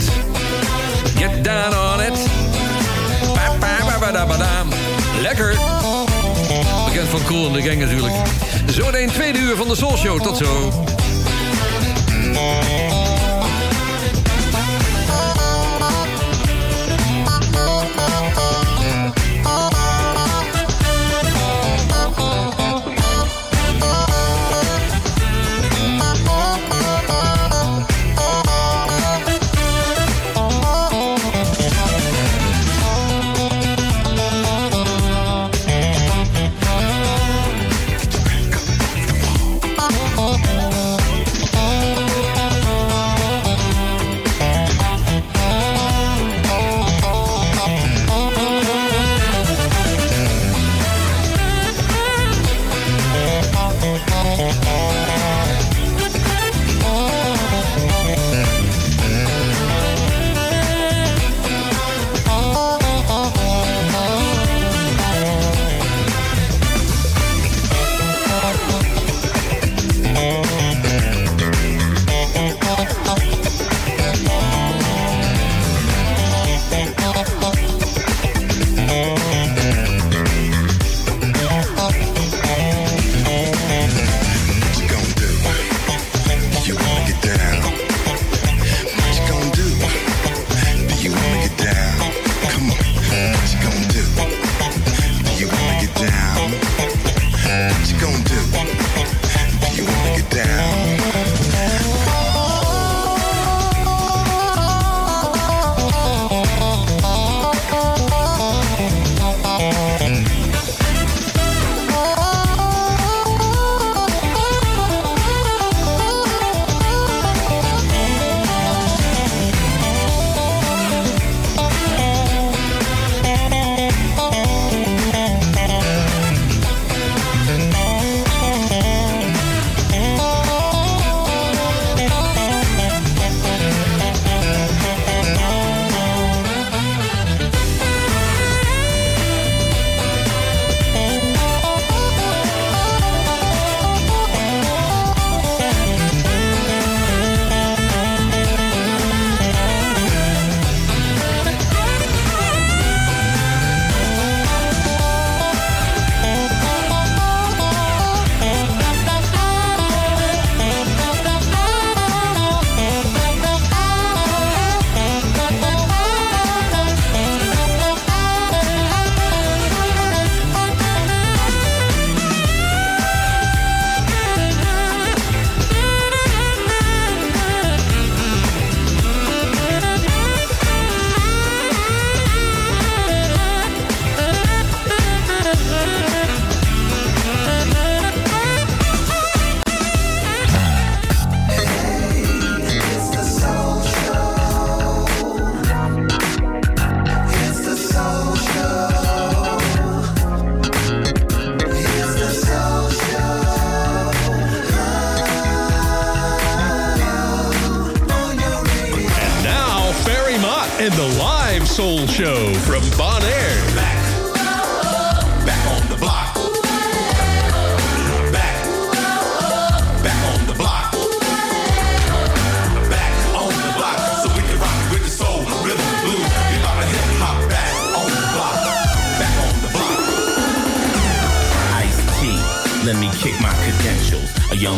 [1.15, 2.27] Get down on it.
[5.21, 5.57] Lekker.
[6.85, 8.13] Bekend van Cool en de Gang natuurlijk.
[8.71, 10.21] Zo een tweede uur van de Soul Show.
[10.21, 10.94] Tot zo.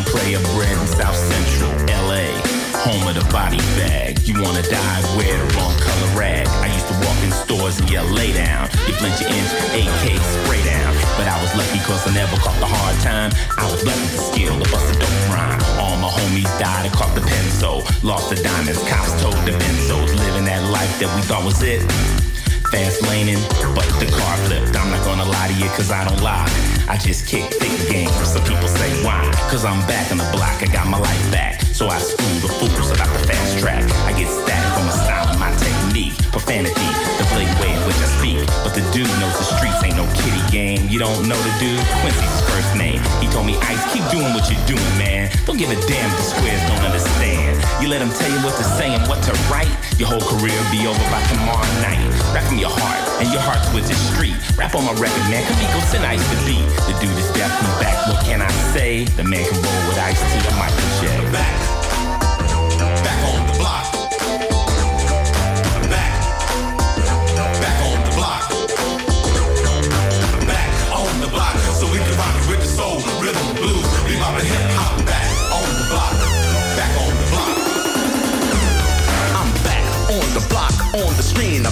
[0.04, 2.28] Player bred in South Central LA,
[2.84, 4.20] home of the body bag.
[4.28, 6.48] You wanna die, wear the wrong color rag.
[6.62, 8.70] I used to walk in stores and yell, lay down.
[8.86, 10.94] You flinch your inch, AK spray down.
[11.18, 13.32] But I was lucky cause I never caught the hard time.
[13.58, 15.62] I was blessed with the skill to a dope rhyme.
[15.80, 17.84] All my homies died and caught the pencil.
[18.04, 20.14] Lost the diamonds, cops told the benzos.
[20.20, 21.82] Living that life that we thought was it.
[22.72, 23.40] Fast laning,
[23.74, 24.76] but the car flipped.
[24.76, 26.48] I'm not gonna lie to you, cause I don't lie.
[26.90, 28.10] I just kick thick game.
[28.26, 29.24] Some people say why?
[29.50, 31.62] Cause I'm back on the block, I got my life back.
[31.72, 33.84] So I school the fools about the fast track.
[34.04, 36.18] I get static on my style and my technique.
[36.36, 38.44] Profanity, the blatant way in which I speak.
[38.64, 40.90] But the dude knows the streets ain't no kitty game.
[40.90, 41.80] You don't know the dude?
[42.04, 42.97] Quincy's first name.
[43.28, 45.28] He told me, Ice, keep doing what you're doing, man.
[45.44, 47.60] Don't give a damn if the squares don't understand.
[47.84, 49.68] You let them tell you what to say and what to write.
[50.00, 52.00] Your whole career be over by tomorrow night.
[52.32, 54.40] Rap from your heart, and your heart's with the street.
[54.56, 55.44] Rap on my record, man.
[55.44, 56.64] Kamiko send Ice to beat.
[56.88, 58.00] The dude is definitely back.
[58.08, 59.04] What can I say?
[59.04, 61.32] The man can roll with Ice T and Michael J.
[61.36, 61.77] Back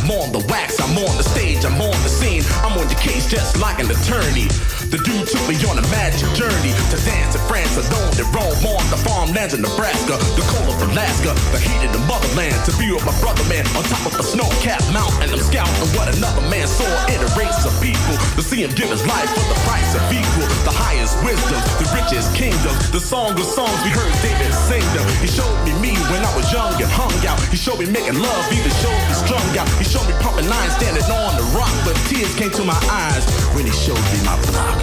[0.06, 2.44] I'm on the wax, I'm on the stage, I'm on the scene.
[2.64, 4.48] I'm on your case just like an attorney.
[4.88, 8.56] The dude took me on a magic journey to dance in France alone and roam
[8.64, 12.56] on the farmlands in Nebraska, the cold of Alaska, the heat of the motherland.
[12.70, 15.28] To be with my brother man on top of a snow-capped mountain.
[15.28, 18.16] And I'm scouting what another man saw in a race of people.
[18.40, 21.88] To see him give his life for the price of equal, the highest wisdom, the
[21.92, 22.72] richest kingdom.
[22.96, 25.04] The song of songs we heard David sing them.
[25.20, 27.42] He showed me me when I was young and hung out.
[27.52, 29.68] He showed me making love, even showed me strung out.
[29.82, 33.26] He showed me pumping nine, standing on the rock, but tears came to my eyes
[33.54, 34.80] when he showed me my block.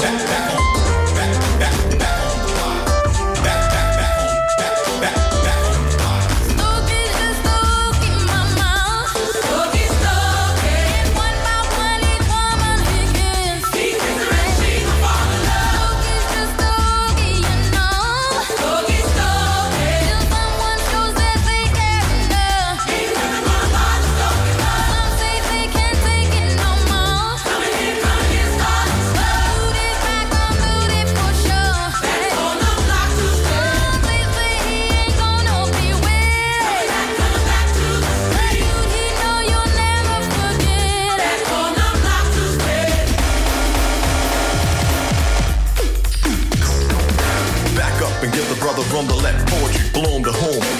[0.00, 0.83] Back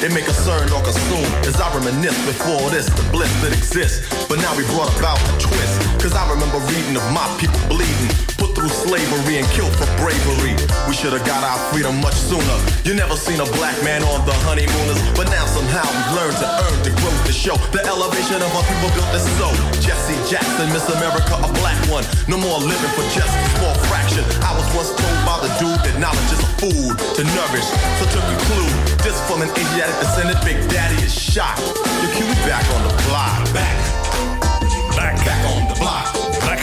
[0.04, 1.24] it may concern or consume.
[1.46, 4.23] As I reminisce before this, the bliss that exists.
[4.34, 5.78] But now we brought about a twist.
[6.02, 10.58] Cause I remember reading of my people bleeding, put through slavery and killed for bravery.
[10.90, 12.58] We should have got our freedom much sooner.
[12.82, 16.50] You never seen a black man on the honeymooners, but now somehow we've learned to
[16.50, 19.54] earn the growth to show the elevation of our people built this so.
[19.78, 22.02] Jesse Jackson, Miss America, a black one.
[22.26, 24.26] No more living for just a small fraction.
[24.42, 27.70] I was once told by the dude that knowledge is a food to nourish.
[28.02, 31.54] So to conclude, this from an Asiatic descendant, Big Daddy is shot.
[32.02, 33.38] Your cue back on the block.
[33.54, 33.93] Back.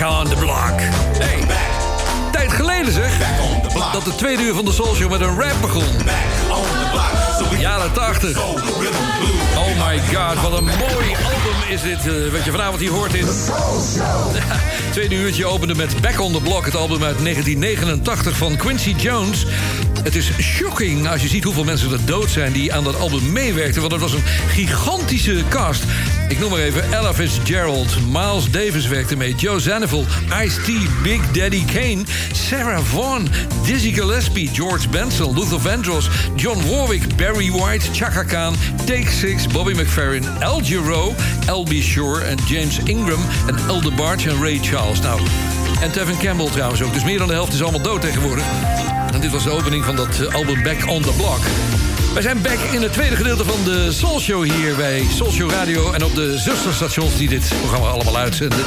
[0.02, 0.80] Back on the block.
[1.20, 1.44] Hey.
[2.32, 3.12] Tijd geleden zeg.
[3.94, 5.84] Dat de tweede uur van de Soul Show met een rap begon.
[7.60, 8.38] Jaren 80.
[8.40, 12.08] Oh my god, wat een mooi album is dit.
[12.08, 13.28] eh, wat je vanavond hier hoort in...
[14.92, 16.66] Tweede uurtje opende met Back on the Block.
[16.66, 19.46] Het album uit 1989 van Quincy Jones.
[20.04, 22.52] Het is shocking als je ziet hoeveel mensen er dood zijn...
[22.52, 23.82] die aan dat album meewerkten.
[23.82, 25.84] Want het was een gigantische cast.
[26.30, 29.36] Ik noem maar even Ella Fitzgerald, Miles Davis werkte mee...
[29.36, 30.06] Joe Zanivel,
[30.44, 32.04] Ice-T, Big Daddy Kane...
[32.32, 33.28] Sarah Vaughan,
[33.66, 35.34] Dizzy Gillespie, George Benson...
[35.34, 37.86] Luther Vandross, John Warwick, Barry White...
[37.94, 40.26] Chaka Khan, Take Six, Bobby McFerrin...
[40.44, 41.16] Al Giro,
[41.48, 41.72] L.B.
[41.72, 43.22] Shore en James Ingram...
[43.48, 45.00] en El DeBarge en Ray Charles.
[45.00, 45.22] Nou,
[45.82, 46.94] en Tevin Campbell trouwens ook.
[46.94, 48.46] Dus meer dan de helft is allemaal dood tegenwoordig.
[49.12, 51.40] En dit was de opening van dat eh, album Back on the Block.
[52.14, 55.52] Wij zijn back in het tweede gedeelte van de Soul Show hier bij Soul Show
[55.52, 55.92] Radio...
[55.92, 58.60] en op de zusterstations die dit programma allemaal uitzenden.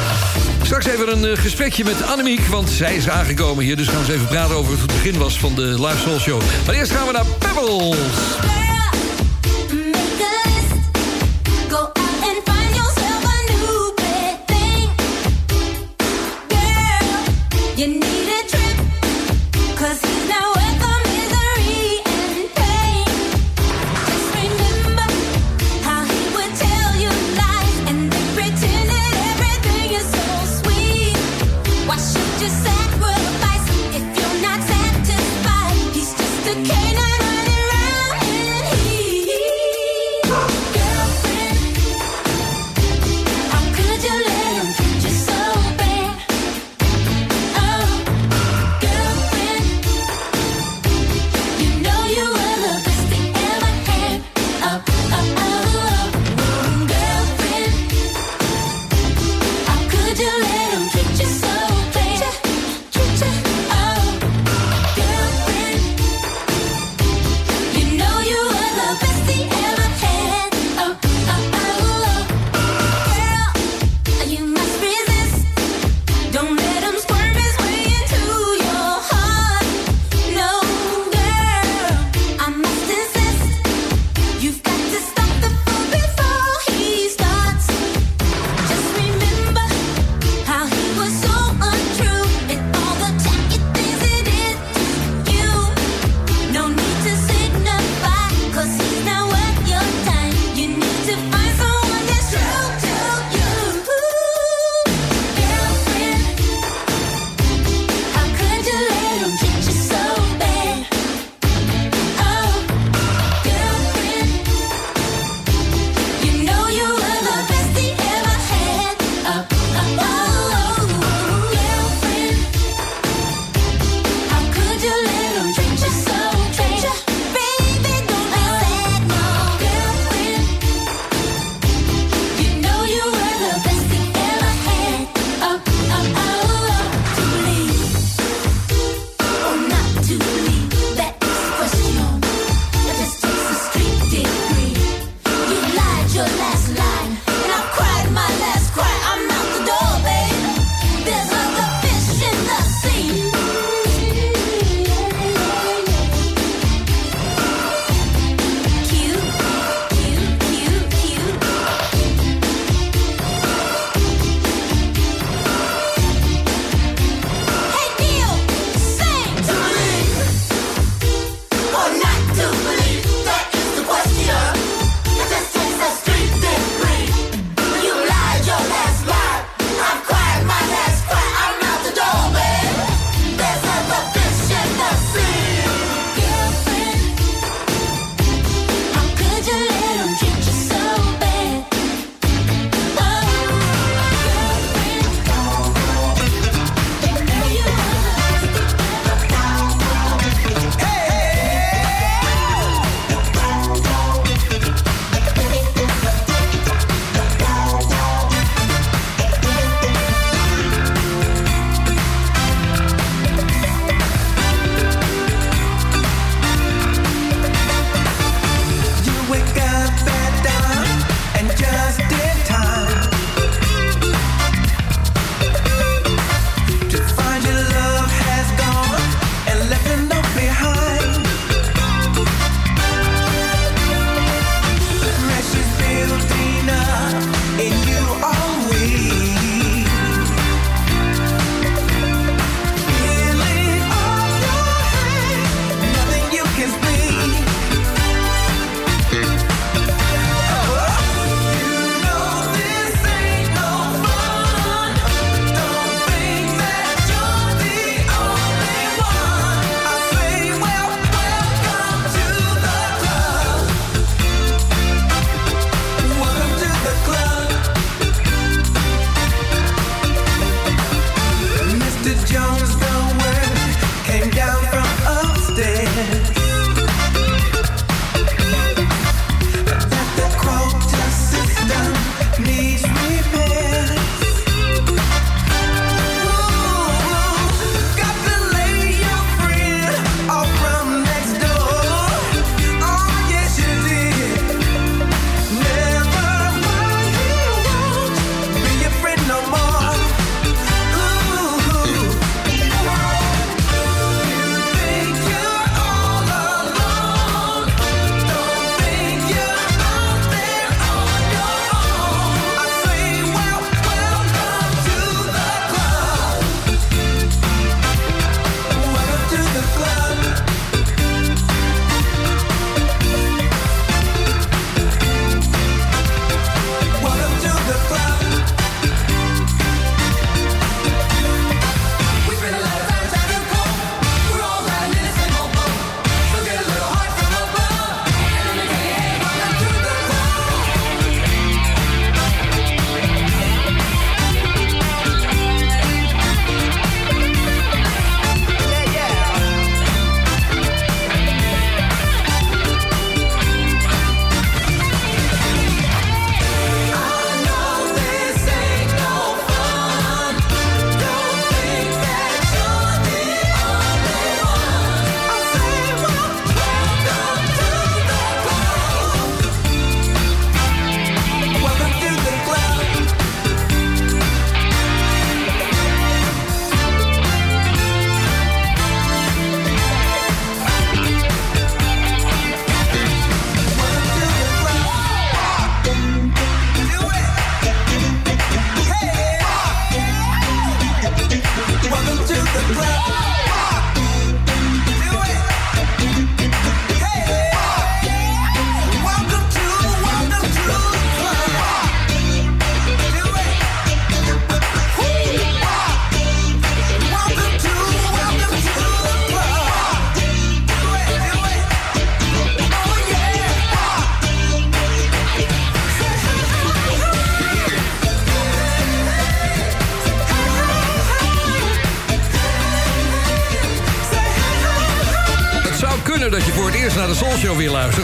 [0.63, 3.77] Straks even een eh, gesprekje met Annemiek, want zij is aangekomen hier.
[3.77, 6.19] Dus gaan we eens even praten over hoe het begin was van de live Soul
[6.19, 6.41] Show.
[6.67, 8.64] Maar eerst gaan we naar Pebbles.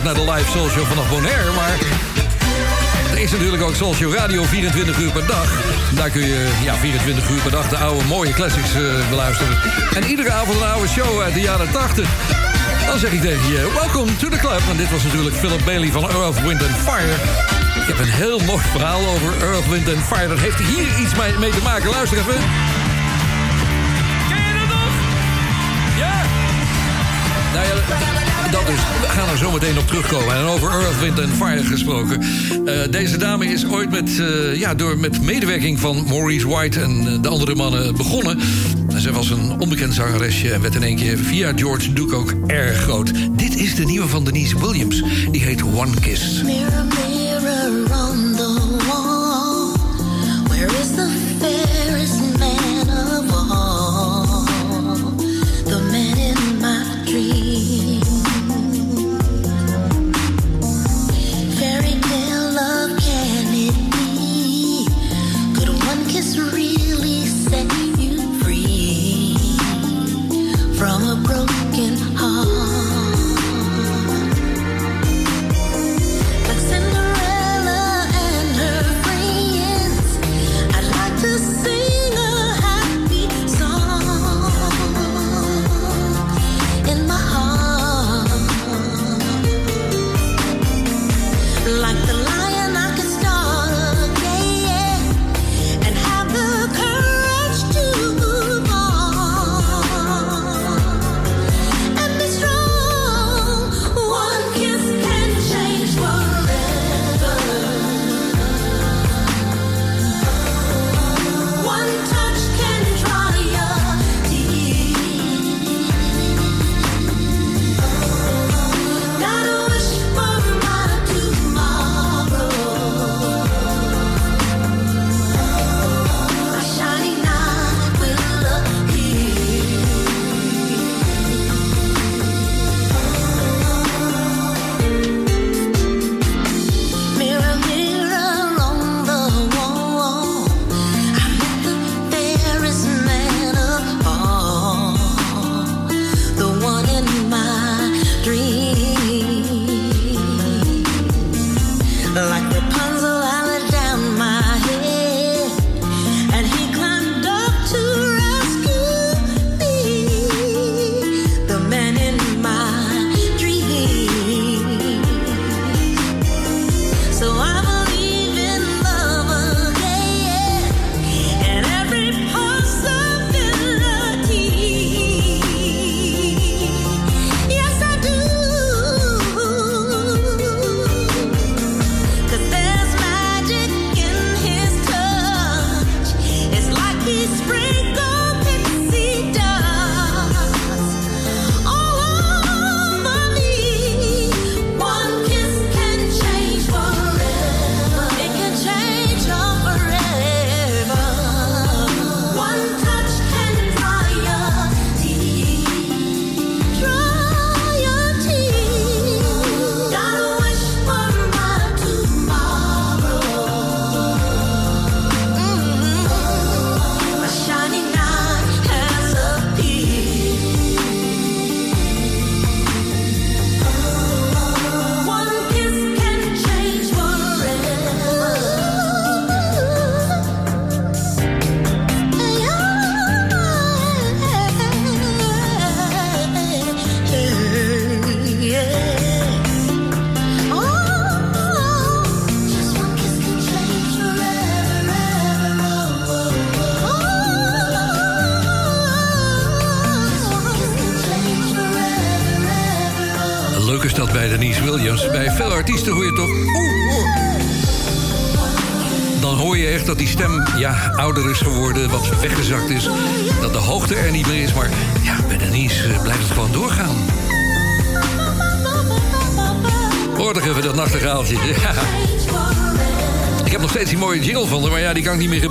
[0.05, 1.53] luistert naar de live Soul vanaf Bonaire.
[1.53, 1.79] Maar
[3.11, 5.63] er is natuurlijk ook Soul Radio 24 uur per dag.
[5.95, 9.57] Daar kun je ja, 24 uur per dag de oude mooie classics eh, beluisteren.
[9.95, 12.09] En iedere avond een oude show uit de jaren 80.
[12.87, 14.63] Dan zeg ik tegen je, welkom to the club.
[14.71, 17.15] En dit was natuurlijk Philip Bailey van Earth, Wind and Fire.
[17.81, 20.29] Ik heb een heel mooi verhaal over Earth, Wind and Fire.
[20.29, 21.91] Dat heeft hier iets mee te maken.
[21.91, 22.70] Luister even.
[28.51, 28.81] dat dus.
[29.01, 30.35] We gaan er zo meteen op terugkomen.
[30.35, 32.23] En over Earth, Wind and Fire gesproken.
[32.65, 37.07] Eh, deze dame is ooit met, eh, ja, door, met medewerking van Maurice White en
[37.07, 38.41] eh, de andere mannen begonnen.
[38.91, 42.35] Ze zij was een onbekend zangeresje en werd in één keer via George Duke ook
[42.47, 43.13] erg groot.
[43.33, 45.03] Dit is de nieuwe van Denise Williams.
[45.31, 46.43] Die heet One Kiss.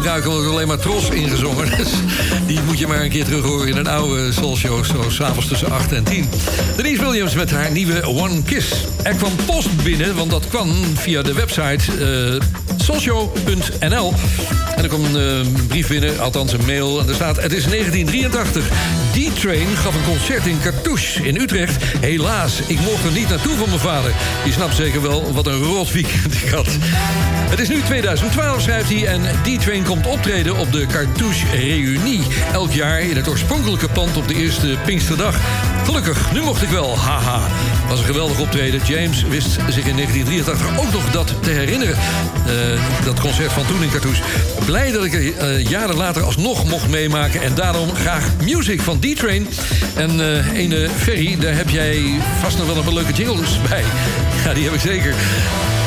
[0.10, 1.70] duiken wordt alleen maar trots ingezongen.
[1.78, 1.92] Dus
[2.48, 4.86] die moet je maar een keer terug horen in een oude soulshow...
[4.86, 6.30] zo s'avonds tussen 8 en 10.
[6.76, 8.72] Denise Williams met haar nieuwe One Kiss.
[9.04, 11.84] Er kwam post binnen, want dat kwam via de website...
[12.00, 12.42] Eh, uh,
[12.78, 14.14] socio.nl.
[14.76, 17.00] En er komt een eh, brief binnen, althans een mail.
[17.00, 18.70] En er staat: Het is 1983.
[19.14, 21.84] Die train gaf een concert in Cartouche in Utrecht.
[22.00, 24.12] Helaas, ik mocht er niet naartoe van mijn vader.
[24.46, 26.68] Je snapt zeker wel wat een rot weekend ik had.
[27.50, 29.06] Het is nu 2012, schrijft hij.
[29.06, 32.22] En D-Train komt optreden op de Cartouche Reunie.
[32.54, 35.40] Elk jaar in het oorspronkelijke pand op de eerste Pinksterdag.
[35.86, 36.98] Gelukkig, nu mocht ik wel.
[36.98, 37.40] Haha.
[37.88, 38.82] Was een geweldig optreden.
[38.86, 41.96] James wist zich in 1983 ook nog dat te herinneren.
[42.46, 44.24] Eh, dat concert van toen in Cartouche.
[44.66, 47.42] Blij dat ik er eh, jaren later alsnog mocht meemaken.
[47.42, 49.48] En daarom graag music van D-Train.
[49.96, 53.84] En eh ene Ferry, daar heb jij vast nog wel een leuke jingles bij.
[54.46, 55.14] Ja, die heb ik zeker.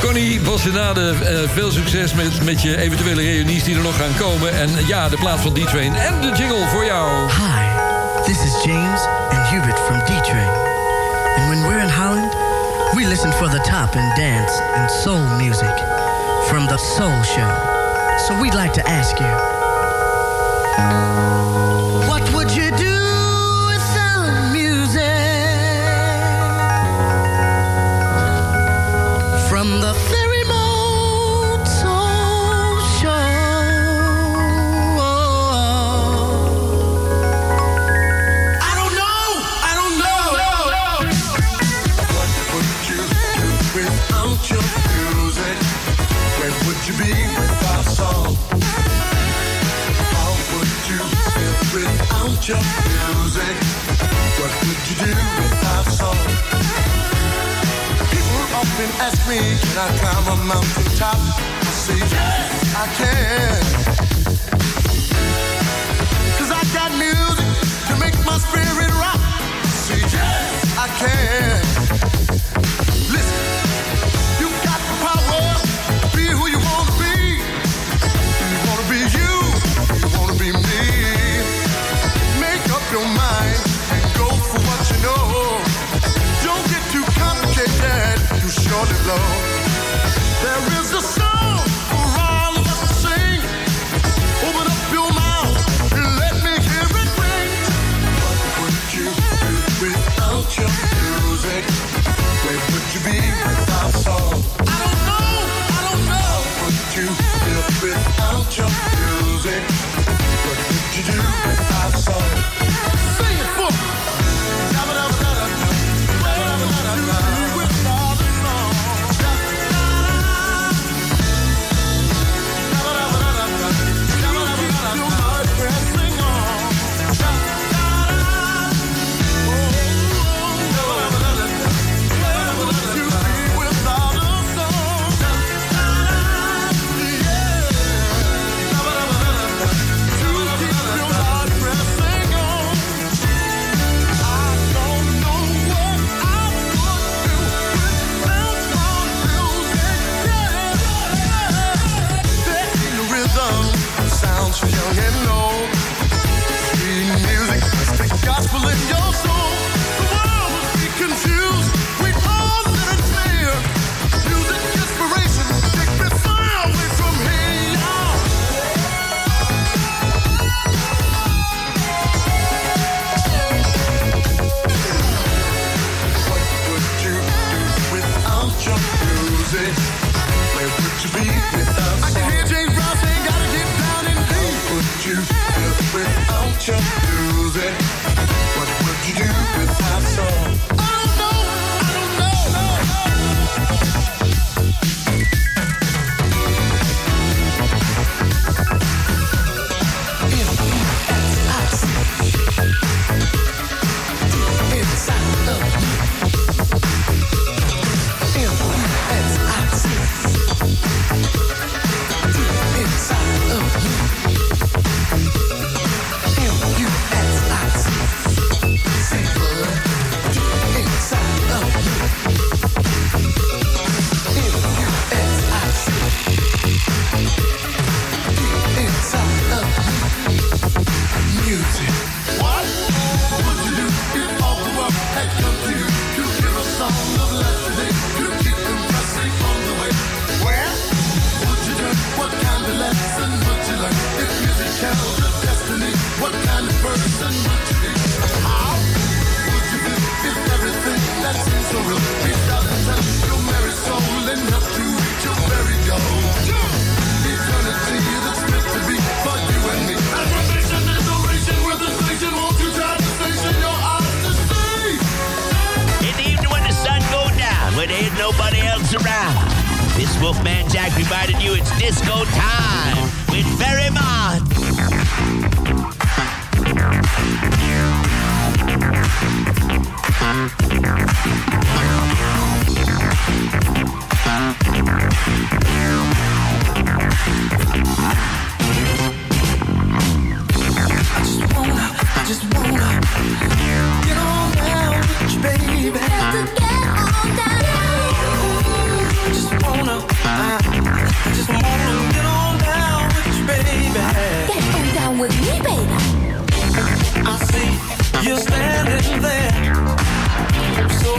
[0.03, 4.53] Connie Bossenade, eh, veel succes met, met je eventuele reunies die er nog gaan komen.
[4.53, 7.31] En ja, de plaat van D-Train en de jingle voor jou.
[7.31, 7.67] Hi,
[8.25, 9.01] this is James
[9.31, 10.49] and Hubert from D-Train.
[11.37, 12.33] And when we're in Holland,
[12.95, 15.75] we listen for the top in dance and soul music
[16.47, 17.53] from the Soul Show.
[18.27, 19.33] So we'd like to ask you,
[58.83, 61.17] often ask me, can I climb a mountain top?
[61.17, 63.63] I say, yes, I can.
[66.39, 69.21] Cause I got music to make my spirit rock.
[69.69, 71.62] See, yes, I can.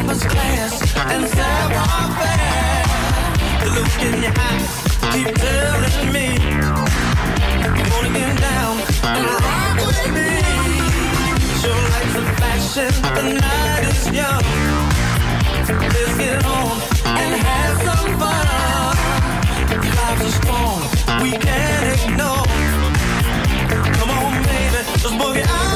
[0.05, 0.81] Much class
[1.13, 2.83] and savoir-faire.
[3.61, 4.71] The look in your eyes
[5.13, 6.27] keep telling me
[7.75, 8.75] you wanna get down
[9.15, 10.29] and rock with me.
[11.63, 14.45] Your life's a fashion, the night is young.
[15.95, 16.75] Let's get on
[17.21, 18.47] and have some fun.
[19.99, 20.79] Life is strong,
[21.21, 22.45] we can't ignore.
[23.97, 25.72] Come on, baby, let's boogie out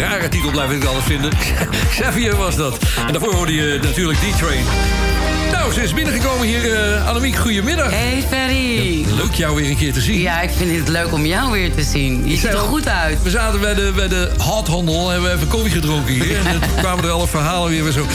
[0.00, 1.30] Rare titel blijf ik alles vinden.
[1.90, 2.78] Xavier was dat.
[3.06, 4.64] En daarvoor hoorde je natuurlijk D-Train.
[5.52, 6.74] Nou, ze is binnengekomen hier.
[6.74, 7.90] eh Annemiek, goedemiddag.
[7.90, 9.04] Hey Ferry.
[9.16, 10.18] Leuk jou weer een keer te zien.
[10.20, 12.28] Ja, ik vind het leuk om jou weer te zien.
[12.28, 13.22] Je ziet er goed uit.
[13.22, 16.36] We zaten bij de, bij de hothandel en hebben we even koffie gedronken hier.
[16.46, 18.06] En toen kwamen er alle verhalen weer weer zo.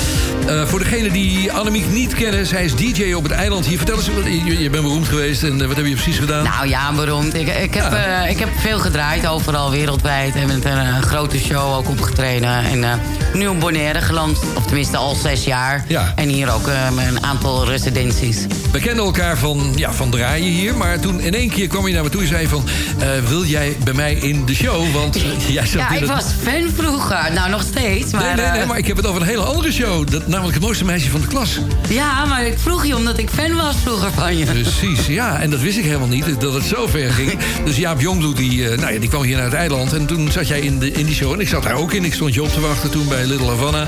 [0.47, 3.77] Eh, voor degenen die Annemiek niet kennen, zij is DJ op het eiland hier.
[3.77, 4.05] Vertel eens,
[4.45, 6.43] je, je bent beroemd geweest en eh, wat heb je precies gedaan?
[6.43, 7.33] Nou ja, beroemd.
[7.33, 10.35] Ik, ik, heb, eh, ik heb veel gedraaid, overal wereldwijd.
[10.35, 12.49] En met een grote show ook opgetreden.
[12.49, 12.93] En eh,
[13.33, 14.39] nu op Bonaire geland.
[14.55, 15.85] Of tenminste al zes jaar.
[15.87, 16.13] Ja.
[16.15, 18.45] En hier ook met een aantal residenties.
[18.71, 20.75] We kenden elkaar van, ja, van draaien hier.
[20.75, 22.63] Maar toen in één keer kwam je naar me toe en zei van...
[22.99, 24.91] eh, wil jij bij mij in de show?
[24.93, 27.33] Want eh, jij zat Ja, ik was fan vroeger.
[27.33, 28.11] Nou, nog steeds.
[28.11, 30.09] Maar, nee, nee, nee, eh, maar ik heb het over een hele andere show.
[30.09, 31.59] Dat, namelijk het mooiste meisje van de klas.
[31.89, 34.45] Ja, maar ik vroeg je omdat ik fan was vroeger van je.
[34.45, 35.39] Precies, ja.
[35.39, 37.37] En dat wist ik helemaal niet, dat het zo ver ging.
[37.65, 39.93] Dus Jaap Jongbloed, die, nou ja, die kwam hier naar het eiland.
[39.93, 41.33] En toen zat jij in, de, in die show.
[41.33, 42.05] En ik zat daar ook in.
[42.05, 43.87] Ik stond je op te wachten toen bij Little Havana.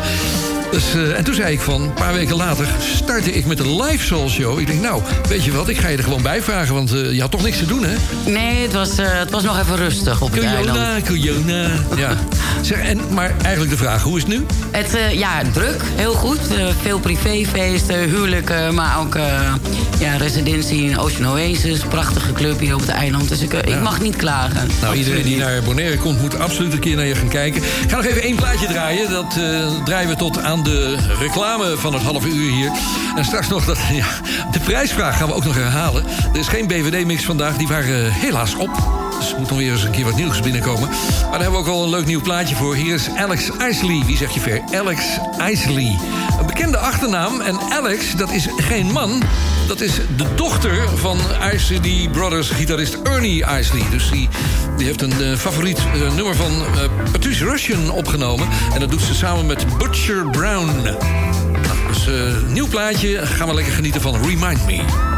[0.72, 2.68] Dus, eh, en toen zei ik van, een paar weken later...
[2.96, 4.60] startte ik met een live soul show.
[4.60, 6.74] Ik denk, nou, weet je wat, ik ga je er gewoon bij vragen.
[6.74, 7.96] Want eh, je had toch niks te doen, hè?
[8.32, 11.08] Nee, het was, eh, het was nog even rustig op het eiland.
[11.08, 11.70] Corona.
[11.96, 12.18] Ja.
[12.62, 14.46] Zeg, en, maar eigenlijk de vraag, hoe is het nu?
[14.72, 16.40] Het, ja, druk, heel goed.
[16.82, 19.18] Veel privéfeesten, huwelijken, maar ook
[20.00, 21.80] ja, residentie in Ocean Oasis.
[21.80, 23.30] Prachtige club hier op het eiland.
[23.30, 24.70] Dus ik, ik mag niet klagen.
[24.82, 27.62] Nou, iedereen die naar Bonaire komt, moet absoluut een keer naar je gaan kijken.
[27.62, 29.10] Ik ga nog even één plaatje draaien.
[29.10, 29.38] Dat
[29.86, 32.72] draaien we tot aan de reclame van het half uur hier.
[33.16, 34.06] En straks nog dat, ja,
[34.52, 36.06] de prijsvraag gaan we ook nog herhalen.
[36.34, 38.70] Er is geen BVD-mix vandaag, die waren helaas op.
[39.20, 40.90] Dus moet nog weer eens een keer wat nieuws binnenkomen.
[40.90, 42.76] Maar daar hebben we ook al een leuk nieuw plaatje voor.
[42.76, 44.04] Hier is Alex Isley.
[44.06, 44.62] Wie zeg je ver?
[44.74, 45.06] Alex
[45.50, 46.00] Isley.
[46.40, 47.42] Een bekende achternaam.
[47.42, 49.22] En Alex, dat is geen man.
[49.70, 51.20] Dat is de dochter van
[51.54, 53.84] Isley Brothers gitarist Ernie Isley.
[53.92, 54.30] Dus die,
[54.78, 58.48] die heeft een eh, favoriet eh, nummer van eh, Patrice Russian opgenomen.
[58.74, 60.82] En dat doet ze samen met Butcher Brown.
[60.82, 60.98] Nou,
[61.88, 62.08] dus
[62.48, 63.26] nieuw plaatje.
[63.26, 65.09] Gaan we lekker genieten van Remind Me.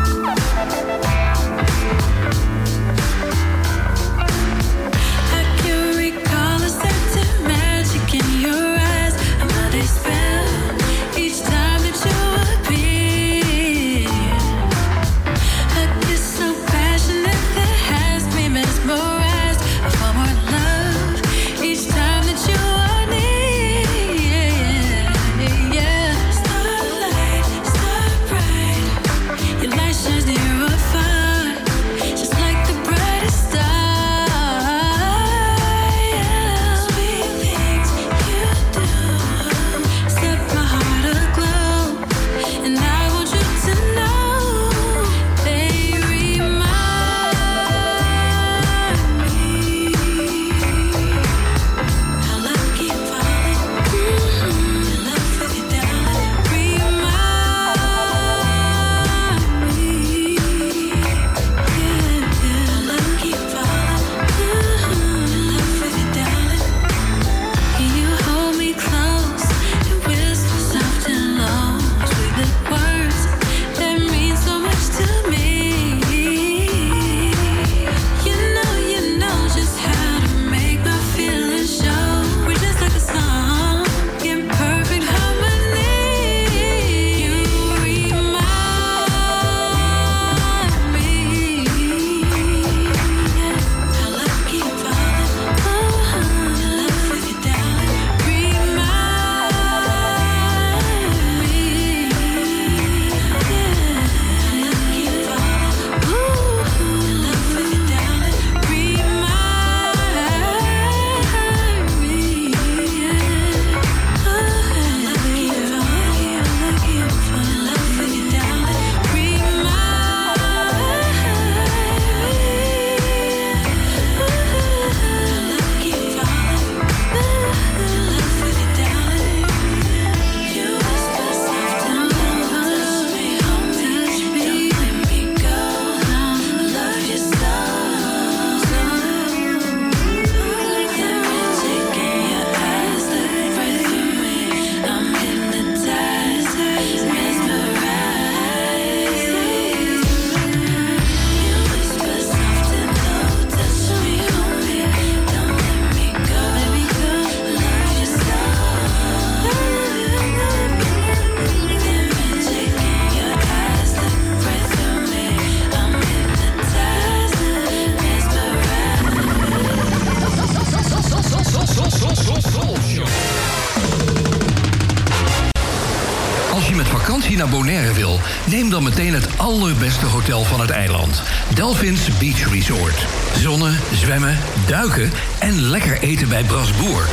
[177.31, 181.21] Vakantie naar Bonaire wil, neem dan meteen het allerbeste hotel van het eiland.
[181.53, 183.05] Delphins Beach Resort.
[183.37, 184.37] Zonnen, zwemmen,
[184.67, 187.07] duiken en lekker eten bij Brasboer.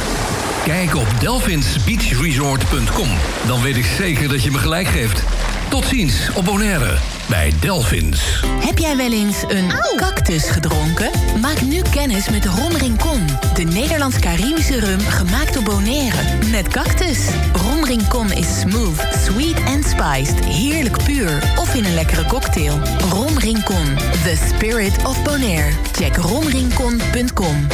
[0.65, 3.09] Kijk op delphinsbeachresort.com.
[3.47, 5.23] Dan weet ik zeker dat je me gelijk geeft.
[5.69, 8.43] Tot ziens op Bonaire bij Delphins.
[8.67, 11.11] Heb jij wel eens een cactus gedronken?
[11.41, 13.27] Maak nu kennis met Rom Rincon.
[13.55, 16.17] De Nederlands-Caribische rum gemaakt op Bonaire.
[16.51, 17.19] Met cactus.
[17.53, 20.45] Rom Rincon is smooth, sweet en spiced.
[20.45, 21.53] Heerlijk puur.
[21.57, 22.81] Of in een lekkere cocktail.
[23.11, 23.97] Rom Rincon.
[24.23, 25.73] The spirit of Bonaire.
[25.93, 27.67] Check romrincon.com.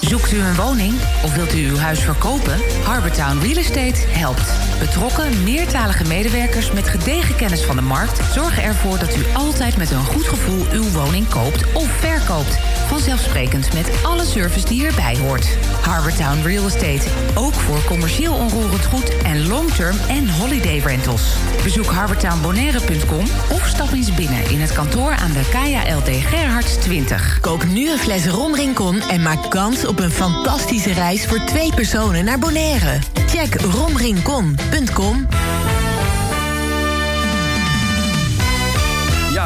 [0.00, 2.58] Zoekt u een woning of wilt u uw huis verkopen?
[2.84, 4.69] Harbortown Real Estate helpt.
[4.80, 8.32] Betrokken, meertalige medewerkers met gedegen kennis van de markt...
[8.32, 12.79] zorgen ervoor dat u altijd met een goed gevoel uw woning koopt of verkoopt.
[12.90, 15.56] Vanzelfsprekend met alle service die erbij hoort.
[15.80, 19.16] Harbortown Real Estate, ook voor commercieel onroerend goed...
[19.22, 21.22] en long-term en holiday rentals.
[21.62, 27.40] Bezoek harbortownbonaire.com of stap eens binnen in het kantoor aan de Kaya LD Gerhards 20.
[27.40, 31.74] Koop nu een fles Rom Rincon en maak kans op een fantastische reis voor twee
[31.74, 32.98] personen naar Bonaire.
[33.26, 35.26] Check romrincon.com.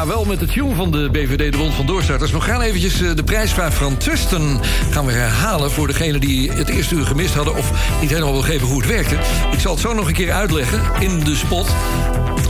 [0.05, 2.31] Wel met de tune van de BVD, de Bond van Doorstarters.
[2.31, 5.71] We gaan eventjes eh, de prijsvraag van Tristan gaan we herhalen...
[5.71, 7.55] voor degenen die het eerste uur gemist hadden...
[7.55, 7.71] of
[8.01, 9.15] niet helemaal wil geven hoe het werkte.
[9.51, 11.75] Ik zal het zo nog een keer uitleggen in de spot.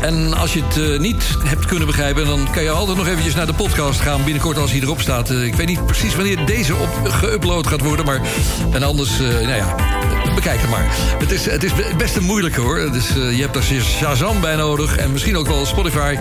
[0.01, 2.25] En als je het eh, niet hebt kunnen begrijpen...
[2.25, 4.23] dan kan je altijd nog eventjes naar de podcast gaan...
[4.23, 5.29] binnenkort als hij erop staat.
[5.29, 8.05] Eh, ik weet niet precies wanneer deze op geüpload gaat worden...
[8.05, 8.21] maar
[8.71, 9.75] en anders, nou ja,
[10.35, 10.85] bekijk het maar.
[11.19, 12.91] Het is, het is best een moeilijke hoor.
[12.91, 16.15] Dus, je hebt daar Shazam bij nodig en misschien ook wel Spotify.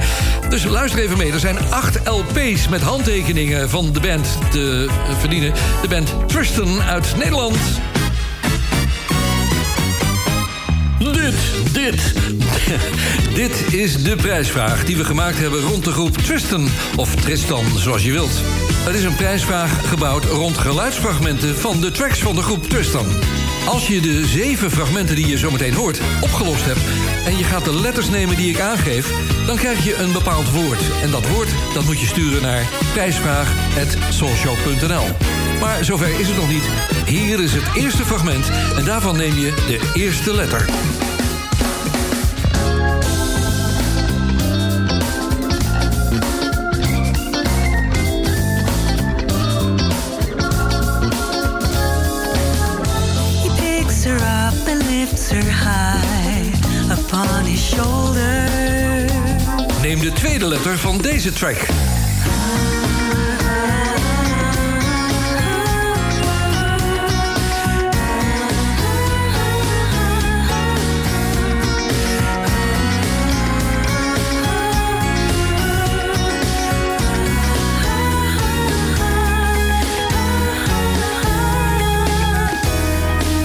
[0.48, 1.32] Dus luister even mee.
[1.32, 4.88] Er zijn acht LP's met handtekeningen van de band te
[5.18, 5.52] verdienen.
[5.82, 7.56] De band Tristan uit Nederland.
[10.98, 11.34] Dit,
[11.72, 12.12] dit,
[13.40, 18.02] dit is de prijsvraag die we gemaakt hebben rond de groep Tristan, of Tristan, zoals
[18.02, 18.40] je wilt.
[18.84, 23.06] Het is een prijsvraag gebouwd rond geluidsfragmenten van de tracks van de groep Tristan.
[23.66, 26.80] Als je de zeven fragmenten die je zometeen hoort opgelost hebt...
[27.26, 29.12] en je gaat de letters nemen die ik aangeef...
[29.46, 30.80] dan krijg je een bepaald woord.
[31.02, 35.06] En dat woord dat moet je sturen naar prijsvraag.soulshow.nl.
[35.60, 36.68] Maar zover is het nog niet.
[37.06, 40.68] Hier is het eerste fragment en daarvan neem je de eerste letter.
[59.80, 61.56] Neem de tweede letter van deze track.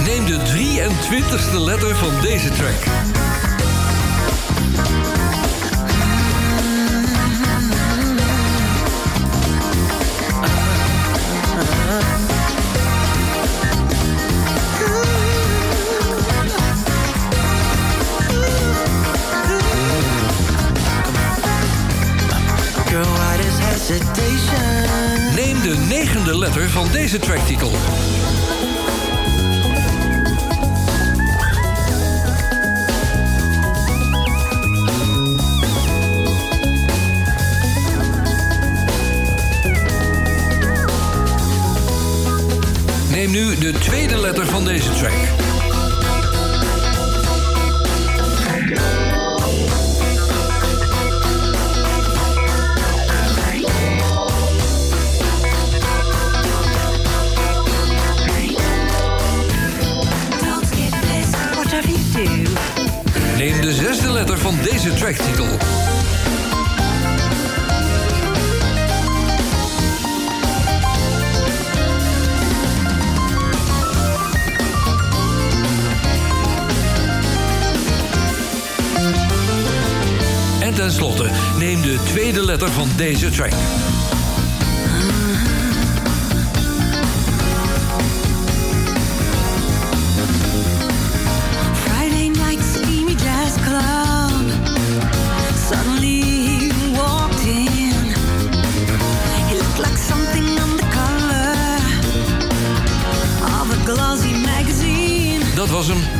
[0.04, 2.99] Neem de 23ste letter van deze track.
[26.54, 27.70] Letter van deze tracktitel.
[43.10, 45.49] Neem nu de tweede letter van deze track.
[63.40, 65.46] Neem de zesde letter van deze tracktitel.
[80.60, 83.52] En tenslotte, neem de tweede letter van deze track.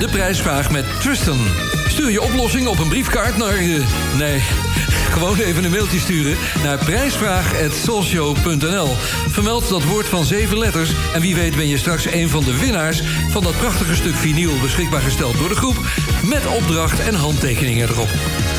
[0.00, 1.38] De prijsvraag met Tristan.
[1.86, 3.54] Stuur je oplossing op een briefkaart naar...
[3.54, 3.86] eh,
[4.18, 4.42] nee,
[5.14, 8.96] gewoon even een mailtje sturen naar prijsvraag.soulshow.nl.
[9.28, 10.90] Vermeld dat woord van zeven letters...
[11.14, 13.02] en wie weet ben je straks een van de winnaars...
[13.30, 15.76] van dat prachtige stuk vinyl beschikbaar gesteld door de groep...
[16.24, 18.08] met opdracht en handtekeningen erop.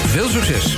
[0.07, 0.75] Veel succes!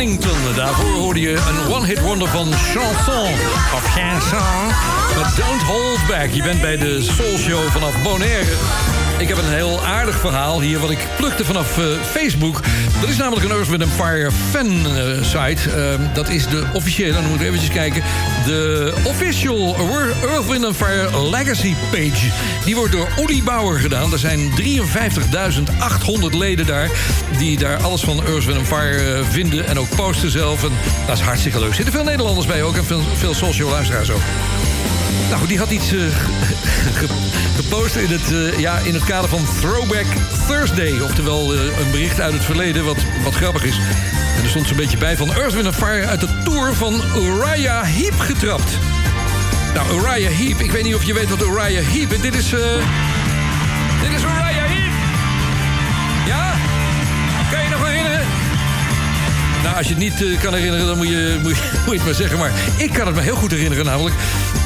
[0.00, 3.32] Daarvoor hoorde je een one-hit wonder van Chanson.
[3.74, 4.66] Of Chanson.
[5.16, 6.30] Met Don't Hold Back.
[6.32, 9.09] Je bent bij de Soul Show vanaf Bonaire.
[9.20, 12.60] Ik heb een heel aardig verhaal hier wat ik plukte vanaf eh, Facebook.
[13.00, 15.70] Dat is namelijk een Earth, Wind Fire fan eh, site.
[15.70, 18.02] Eh, dat is de officiële, dan moet ik eventjes kijken...
[18.44, 19.76] de official
[20.22, 22.30] Earth, Wind Fire legacy page.
[22.64, 24.12] Die wordt door Olly Bauer gedaan.
[24.12, 26.90] Er zijn 53.800 leden daar...
[27.38, 30.64] die daar alles van Earth, Wind Fire eh, vinden en ook posten zelf.
[30.64, 30.72] En
[31.06, 31.68] dat is hartstikke leuk.
[31.68, 34.22] Er zitten veel Nederlanders bij ook en veel, veel social luisteraars ook.
[35.30, 35.98] Nou die had iets eh,
[36.98, 37.06] ge-
[37.54, 40.06] gepost in het, eh, ja, in het kader van Throwback
[40.48, 41.00] Thursday.
[41.00, 43.76] Oftewel eh, een bericht uit het verleden wat, wat grappig is.
[44.36, 47.82] En er stond zo'n beetje bij van Earth, Wind Fire uit de tour van Uriah
[47.84, 48.78] Heep getrapt.
[49.74, 52.20] Nou, Uriah Heep, ik weet niet of je weet wat Uriah Heep is.
[52.20, 52.48] Dit is...
[54.02, 54.49] dit is Uriah
[59.70, 62.04] Nou, als je het niet eh, kan herinneren, dan moet je, moet, je, moet het
[62.04, 62.38] maar zeggen.
[62.38, 64.14] Maar ik kan het me heel goed herinneren namelijk.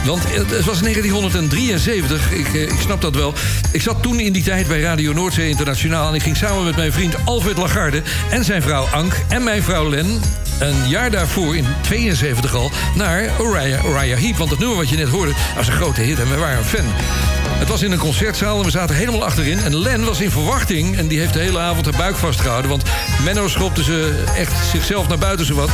[0.04, 3.34] Want het was 1973, ik, eh, ik snap dat wel.
[3.72, 6.08] Ik zat toen in die tijd bij Radio Noordzee Internationaal...
[6.08, 8.02] en ik ging samen met mijn vriend Alfred Lagarde...
[8.30, 10.20] en zijn vrouw Ank en mijn vrouw Len...
[10.58, 14.36] een jaar daarvoor, in 72 al, naar Uriah Heep.
[14.36, 16.64] Want het nummer wat je net hoorde was een grote hit en we waren een
[16.64, 17.43] fan.
[17.64, 19.58] Het was in een concertzaal en we zaten helemaal achterin.
[19.58, 22.70] En Len was in verwachting en die heeft de hele avond haar buik vastgehouden.
[22.70, 22.82] Want
[23.22, 25.70] Menno schopte ze echt zichzelf naar buiten zowat.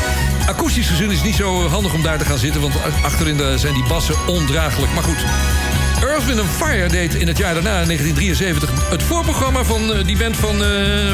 [0.46, 2.60] Akoestisch gezien is niet zo handig om daar te gaan zitten...
[2.60, 4.92] want achterin zijn die bassen ondraaglijk.
[4.92, 5.24] Maar goed,
[6.02, 8.90] Earth, Wind Fire deed in het jaar daarna, in 1973...
[8.90, 10.62] het voorprogramma van eh, die band van...
[10.62, 11.04] eh,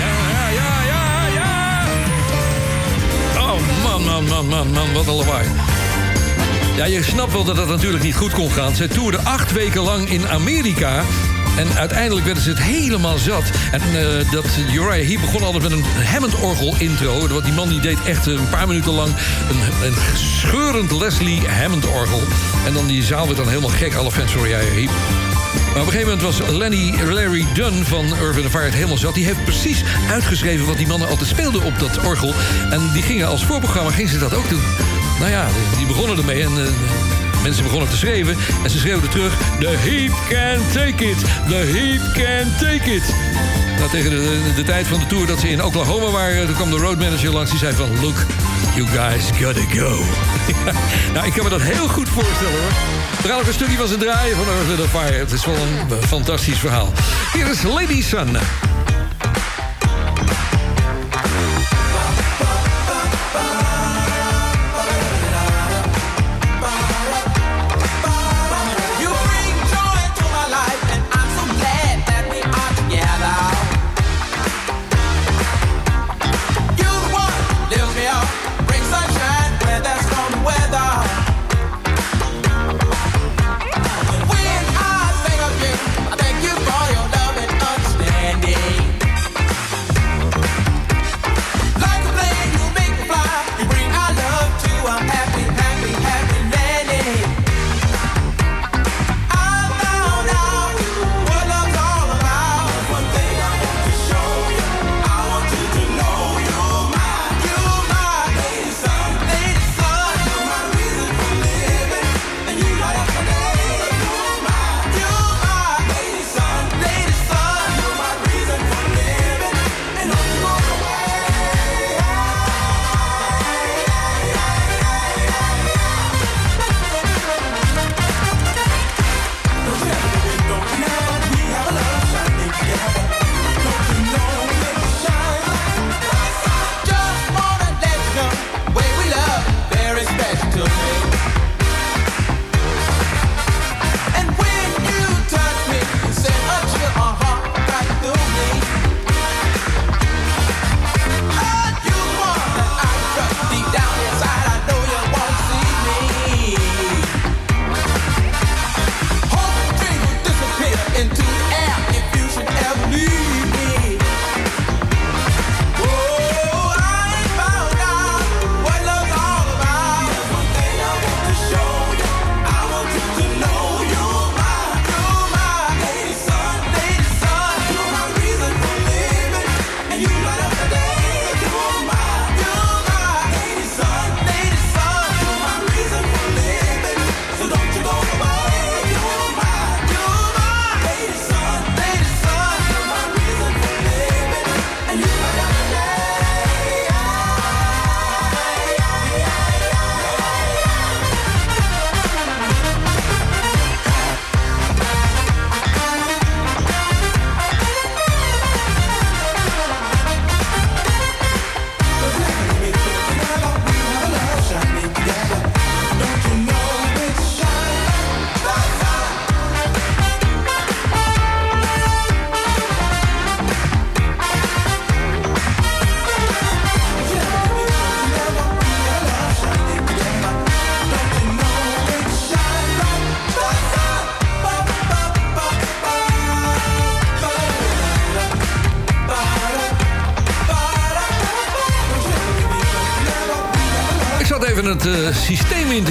[0.00, 1.84] ja, ja, ja, ja.
[3.38, 5.46] Oh, man, man, man, man, man, wat een lawaai.
[6.76, 8.74] Ja, je snapt wel dat dat natuurlijk niet goed kon gaan.
[8.74, 11.04] Zij toerden acht weken lang in Amerika.
[11.56, 13.44] En uiteindelijk werden ze het helemaal zat.
[13.70, 17.28] En eh, dat Uriah Heep begon altijd met een Hammond-orgel-intro.
[17.28, 19.14] Want die man die deed echt een paar minuten lang
[19.50, 22.22] een, een scheurend Leslie Hammond-orgel.
[22.66, 24.90] En dan die zaal werd dan helemaal gek, alle fans van Uriah Heep.
[25.76, 29.14] Maar op een gegeven moment was Lenny Larry Dunn van Urban het helemaal zat.
[29.14, 32.34] Die heeft precies uitgeschreven wat die mannen altijd speelden op dat orgel.
[32.70, 34.95] En die gingen als voorprogramma, gingen ze dat ook doen.
[35.18, 36.58] Nou ja, die begonnen ermee en...
[36.58, 36.66] eh,
[37.42, 39.32] Mensen begonnen te schreeuwen en ze schreeuwden terug...
[39.60, 41.18] The heap can take it,
[41.48, 43.14] the heap can take it.
[43.78, 44.10] Nou, tegen
[44.56, 46.46] de, tijd van de tour dat ze in Oklahoma waren...
[46.46, 48.00] toen kwam de roadmanager langs die zei van...
[48.00, 48.16] Look,
[48.74, 50.00] you guys gotta go.
[51.14, 52.52] Nou, ik kan me dat heel goed voorstellen,
[53.22, 53.32] hoor.
[53.40, 55.18] Ook een stukje van zijn draaien van Earth, Wind Fire.
[55.18, 56.92] Het is wel een fantastisch verhaal.
[57.32, 58.36] Hier is Lady Sun.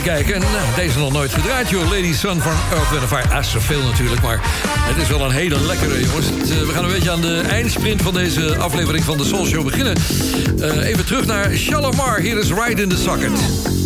[0.06, 0.40] kijken.
[0.40, 1.84] Nou, deze nog nooit gedraaid, joh.
[1.84, 3.30] Lady Sun van Earth, Wind Fire.
[3.30, 4.40] Ah, zoveel natuurlijk, maar
[4.80, 6.28] het is wel een hele lekkere, jongens.
[6.28, 9.64] Eh, we gaan een beetje aan de eindsprint van deze aflevering van de Soul Show
[9.64, 9.96] beginnen.
[10.60, 12.20] Eh, even terug naar Shalomar.
[12.20, 13.85] Hier is Ride in the Socket.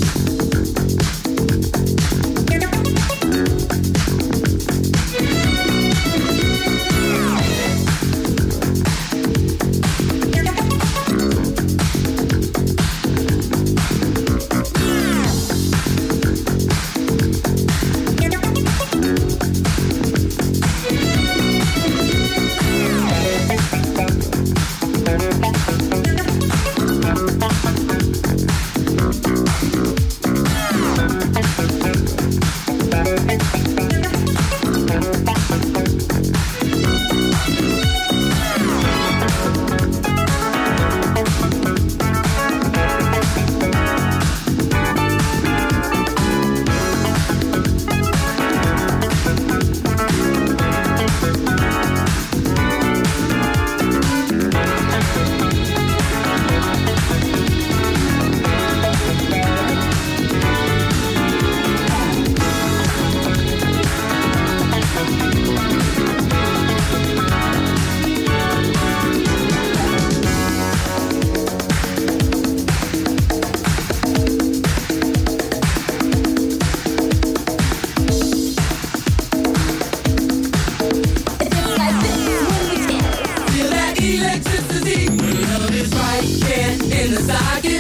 [84.29, 85.07] electricity.
[85.09, 86.71] Love is right here
[87.03, 87.78] in the socket.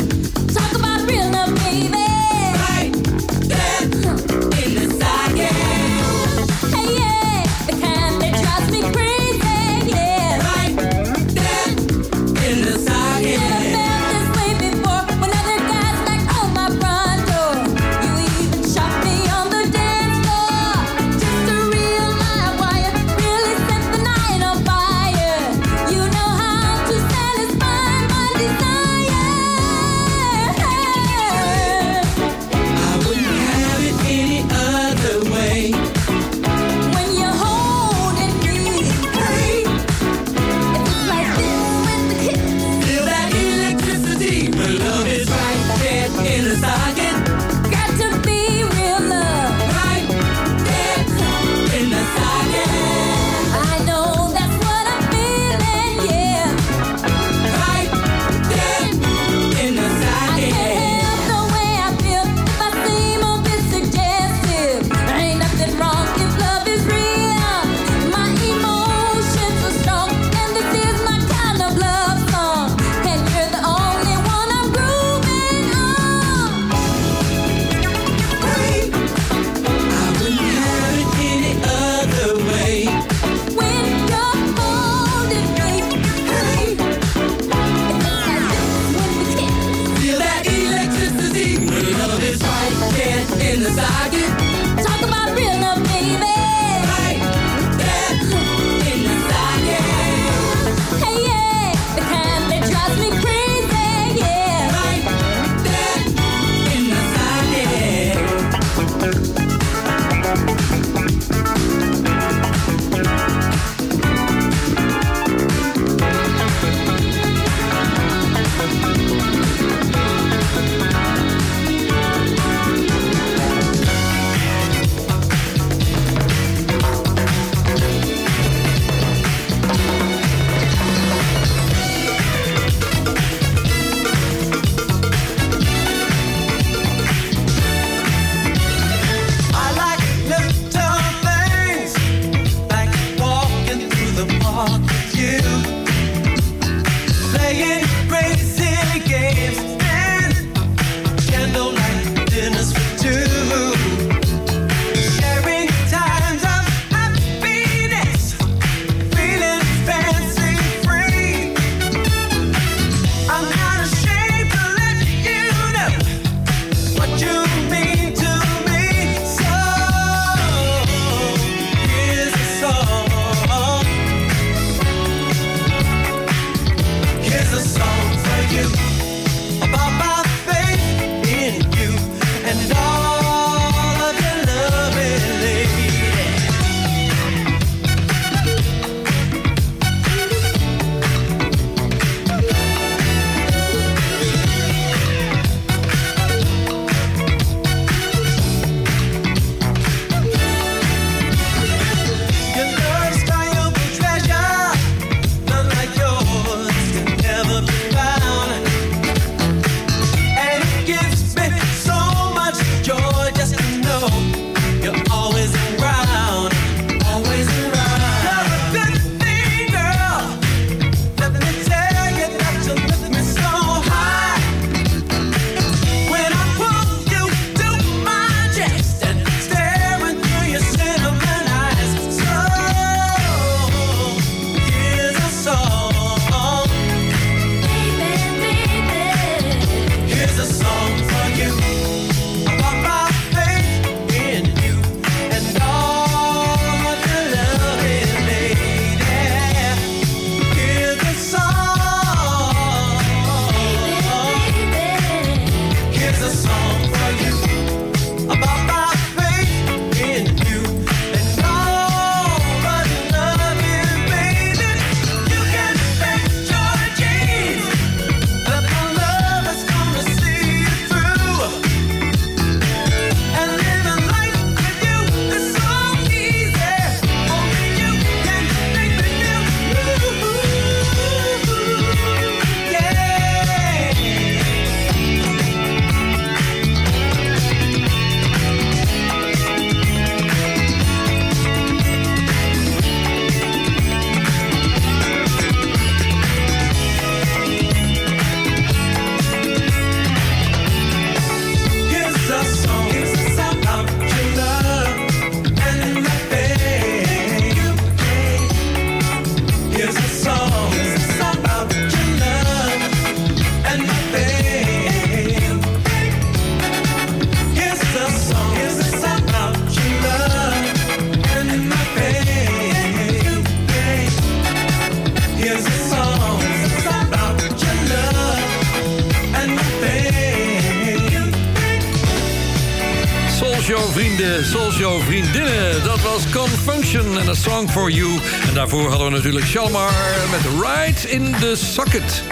[339.39, 339.93] Natuurlijk Shalmar
[340.31, 342.23] met Right in the Socket.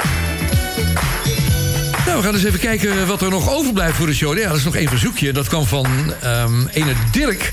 [2.06, 4.38] Nou, we gaan eens even kijken wat er nog overblijft voor de show.
[4.38, 5.34] Ja, dat is nog één verzoekje.
[5.34, 7.52] Dat kwam van ehm ene Dirk.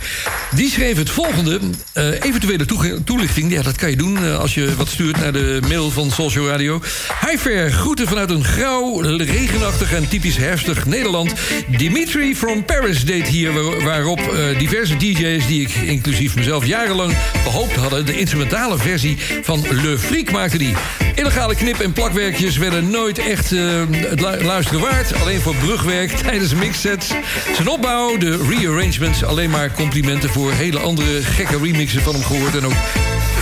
[0.55, 1.61] Die schreef het volgende.
[1.93, 2.65] Eh, eventuele
[3.05, 6.11] toelichting, ja, dat kan je doen eh, als je wat stuurt naar de mail van
[6.11, 6.81] Social Radio.
[7.27, 11.33] Hi Fair, groeten vanuit een grauw, regenachtig en typisch herfstig Nederland.
[11.77, 15.47] Dimitri from Paris deed hier, waar- waarop eh, diverse DJ's...
[15.47, 18.07] die ik inclusief mezelf jarenlang behoopt hadden...
[18.07, 20.75] de instrumentale versie van Le Freak maakte die.
[21.15, 23.61] Illegale knip- en plakwerkjes werden nooit echt eh,
[23.91, 25.15] het lu- luisteren waard.
[25.21, 27.07] Alleen voor brugwerk tijdens mixsets.
[27.55, 29.25] Zijn opbouw, de rearrangements...
[29.25, 32.57] alleen maar complimenten voor hele andere gekke remixen van hem gehoord.
[32.57, 32.73] En ook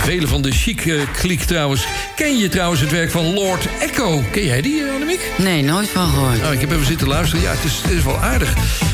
[0.01, 1.85] vele van de chic eh, kliek trouwens.
[2.15, 4.23] Ken je trouwens het werk van Lord Echo?
[4.31, 5.21] Ken jij die, eh, Annemiek?
[5.37, 6.41] Nee, nooit van gehoord.
[6.41, 7.43] Nou, ik heb even zitten luisteren.
[7.43, 8.53] Ja, het is, het is wel aardig.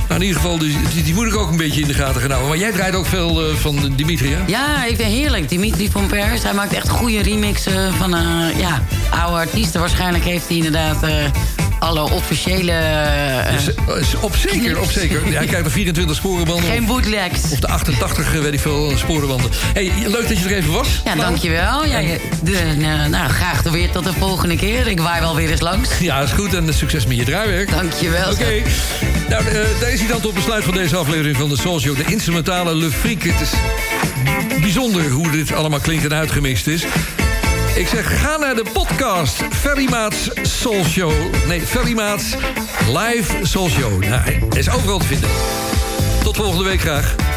[0.09, 2.21] Nou, in ieder geval, die, die, die moet ik ook een beetje in de gaten
[2.21, 2.49] gaan houden.
[2.49, 4.43] Maar jij draait ook veel eh, van Dimitri, hè?
[4.47, 5.49] Ja, ik vind heerlijk.
[5.49, 6.43] Dimitri van Pers.
[6.43, 8.77] Hij maakt echt goede remixen van eh,
[9.09, 9.79] oude artiesten.
[9.79, 11.13] Waarschijnlijk heeft hij inderdaad eh,
[11.79, 12.71] alle officiële...
[12.71, 13.53] eh,
[13.99, 15.21] is op zeker, op zeker.
[15.25, 16.71] Hij kijkt naar 24 sporenbanden.
[16.71, 17.51] Geen bootlegs.
[17.51, 19.51] Of de 88, eh, weet ik veel, sporenbanden.
[19.73, 20.87] hey, leuk dat je er even was.
[21.05, 21.85] Ja, dankjewel.
[21.85, 22.01] Ja,
[22.43, 22.75] de,
[23.09, 24.87] nou, graag er weer tot de volgende keer.
[24.87, 25.89] Ik waai wel weer eens langs.
[25.99, 26.53] Ja, is goed.
[26.53, 27.69] En succes met je draaiwerk.
[27.69, 28.31] Dankjewel.
[28.31, 28.61] Oké.
[29.29, 31.97] Nou, eh, daar is hij dan tot besluit van deze aflevering van de Soul Show.
[31.97, 33.23] De instrumentale Le Freak.
[33.23, 33.51] Het is
[34.61, 36.85] bijzonder hoe dit allemaal klinkt en uitgemixt is.
[37.79, 41.11] Ik zeg, ga naar de podcast Ferry Maats Soul Show.
[41.47, 42.35] Nee, Ferry Maats
[42.87, 44.03] Live Soul Show.
[44.03, 45.29] Nou, is overal te vinden.
[46.23, 47.28] Tot volgende week graag.